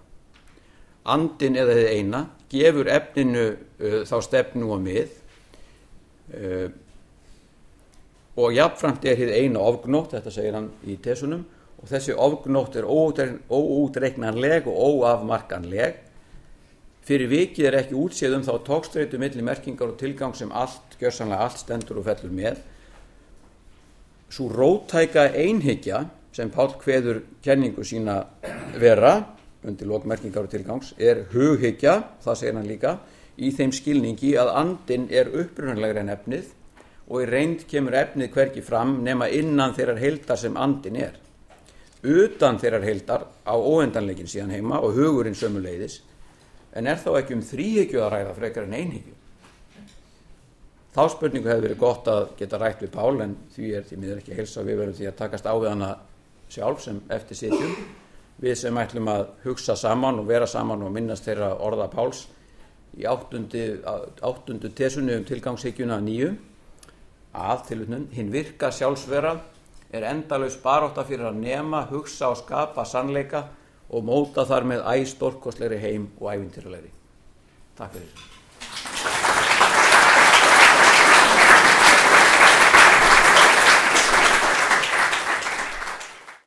Andin 1.07 1.55
eða 1.59 1.77
þið 1.77 1.93
eina 1.93 2.23
gefur 2.51 2.89
efninu 2.91 3.45
uh, 3.53 4.01
þá 4.07 4.17
stefnu 4.25 4.71
og 4.73 4.81
mið 4.83 5.13
uh, 6.33 6.67
og 8.37 8.53
jafnframt 8.53 9.05
er 9.05 9.17
hið 9.17 9.31
eina 9.33 9.59
ofgnótt 9.59 10.13
þetta 10.17 10.31
segir 10.33 10.57
hann 10.57 10.71
í 10.85 10.97
tesunum 11.01 11.45
og 11.77 11.89
þessi 11.89 12.13
ofgnótt 12.17 12.75
er 12.79 12.85
óútreiknanleg 12.89 14.67
og 14.69 14.75
óafmarkanleg 14.77 16.03
Fyrir 17.07 17.29
vikið 17.31 17.67
er 17.69 17.75
ekki 17.79 17.95
útséð 17.95 18.33
um 18.35 18.41
þá 18.43 18.55
tókstreitu 18.67 19.19
milli 19.21 19.43
merkingar 19.45 19.93
og 19.93 19.99
tilgang 19.99 20.33
sem 20.35 20.49
allt, 20.51 20.97
gjörsanlega 20.99 21.45
allt 21.45 21.61
stendur 21.61 22.01
og 22.01 22.07
fellur 22.09 22.33
með. 22.35 22.57
Svo 24.27 24.49
rótæka 24.51 25.29
einhyggja 25.31 26.01
sem 26.35 26.51
Pál 26.51 26.73
hveður 26.81 27.21
kenningu 27.45 27.85
sína 27.87 28.17
vera, 28.75 29.21
undir 29.63 29.87
lokmerkingar 29.87 30.49
og 30.49 30.51
tilgangs, 30.51 30.91
er 30.99 31.23
hughyggja, 31.31 31.95
það 32.25 32.39
segir 32.41 32.59
hann 32.59 32.67
líka, 32.67 32.97
í 33.37 33.51
þeim 33.53 33.73
skilningi 33.75 34.33
að 34.39 34.53
andin 34.61 35.07
er 35.13 35.29
upprunanlegur 35.29 36.01
en 36.01 36.13
efnið 36.13 36.53
og 37.07 37.23
í 37.23 37.27
reynd 37.29 37.63
kemur 37.69 37.95
efnið 37.95 38.33
hverki 38.33 38.63
fram 38.65 38.97
nema 39.05 39.29
innan 39.31 39.75
þeirrar 39.77 40.01
heildar 40.01 40.39
sem 40.41 40.57
andin 40.59 40.97
er. 40.99 41.13
Utan 42.03 42.59
þeirrar 42.61 42.85
heildar 42.85 43.27
á 43.45 43.55
óendanleikin 43.55 44.29
síðan 44.29 44.55
heima 44.57 44.81
og 44.83 44.97
hugurinn 44.97 45.37
sömuleiðis 45.37 46.01
en 46.77 46.89
er 46.89 46.99
þá 47.01 47.13
ekki 47.21 47.37
um 47.37 47.45
þrýhyggju 47.45 48.03
að 48.03 48.11
ræða 48.13 48.35
frekar 48.37 48.67
en 48.67 48.75
einhyggju? 48.77 49.15
Þá 50.97 51.03
spurningu 51.13 51.49
hefur 51.49 51.65
verið 51.67 51.81
gott 51.81 52.07
að 52.09 52.23
geta 52.39 52.59
rætt 52.61 52.81
við 52.81 52.93
Pál 52.93 53.21
en 53.21 53.35
því 53.53 53.71
er 53.77 53.85
því 53.85 53.97
miður 54.01 54.21
ekki 54.21 54.37
helsa 54.37 54.65
við 54.65 54.79
verðum 54.81 54.97
því 54.97 55.09
að 55.09 55.19
takast 55.21 55.49
á 55.49 55.53
við 55.53 55.69
hana 55.69 55.91
sjálf 56.49 56.81
sem 56.81 57.01
eftir 57.13 57.37
sitjum 57.37 57.75
við 58.41 58.57
sem 58.57 58.79
ætlum 58.81 59.09
að 59.11 59.27
hugsa 59.43 59.75
saman 59.77 60.21
og 60.21 60.27
vera 60.29 60.47
saman 60.49 60.85
og 60.85 60.93
minnast 60.93 61.25
þeirra 61.25 61.51
orða 61.65 61.89
Páls 61.91 62.25
í 62.95 63.05
áttundu, 63.09 64.71
tesunni 64.75 65.17
um 65.17 65.25
tilgangshyggjuna 65.27 65.99
nýju 66.01 66.31
að 67.37 67.67
til 67.67 67.83
hinn 68.15 68.31
virka 68.33 68.71
sjálfsvera 68.73 69.35
er 69.93 70.07
endalaus 70.09 70.57
baróta 70.63 71.05
fyrir 71.07 71.29
að 71.29 71.41
nema, 71.43 71.85
hugsa 71.91 72.31
og 72.31 72.41
skapa 72.41 72.85
sannleika 72.85 73.45
og 73.89 74.07
móta 74.07 74.47
þar 74.47 74.67
með 74.73 74.87
æstorkostlegri 74.95 75.79
heim 75.83 76.09
og 76.19 76.33
ævintýralegri. 76.33 76.91
Takk 77.77 77.95
fyrir. 77.99 78.36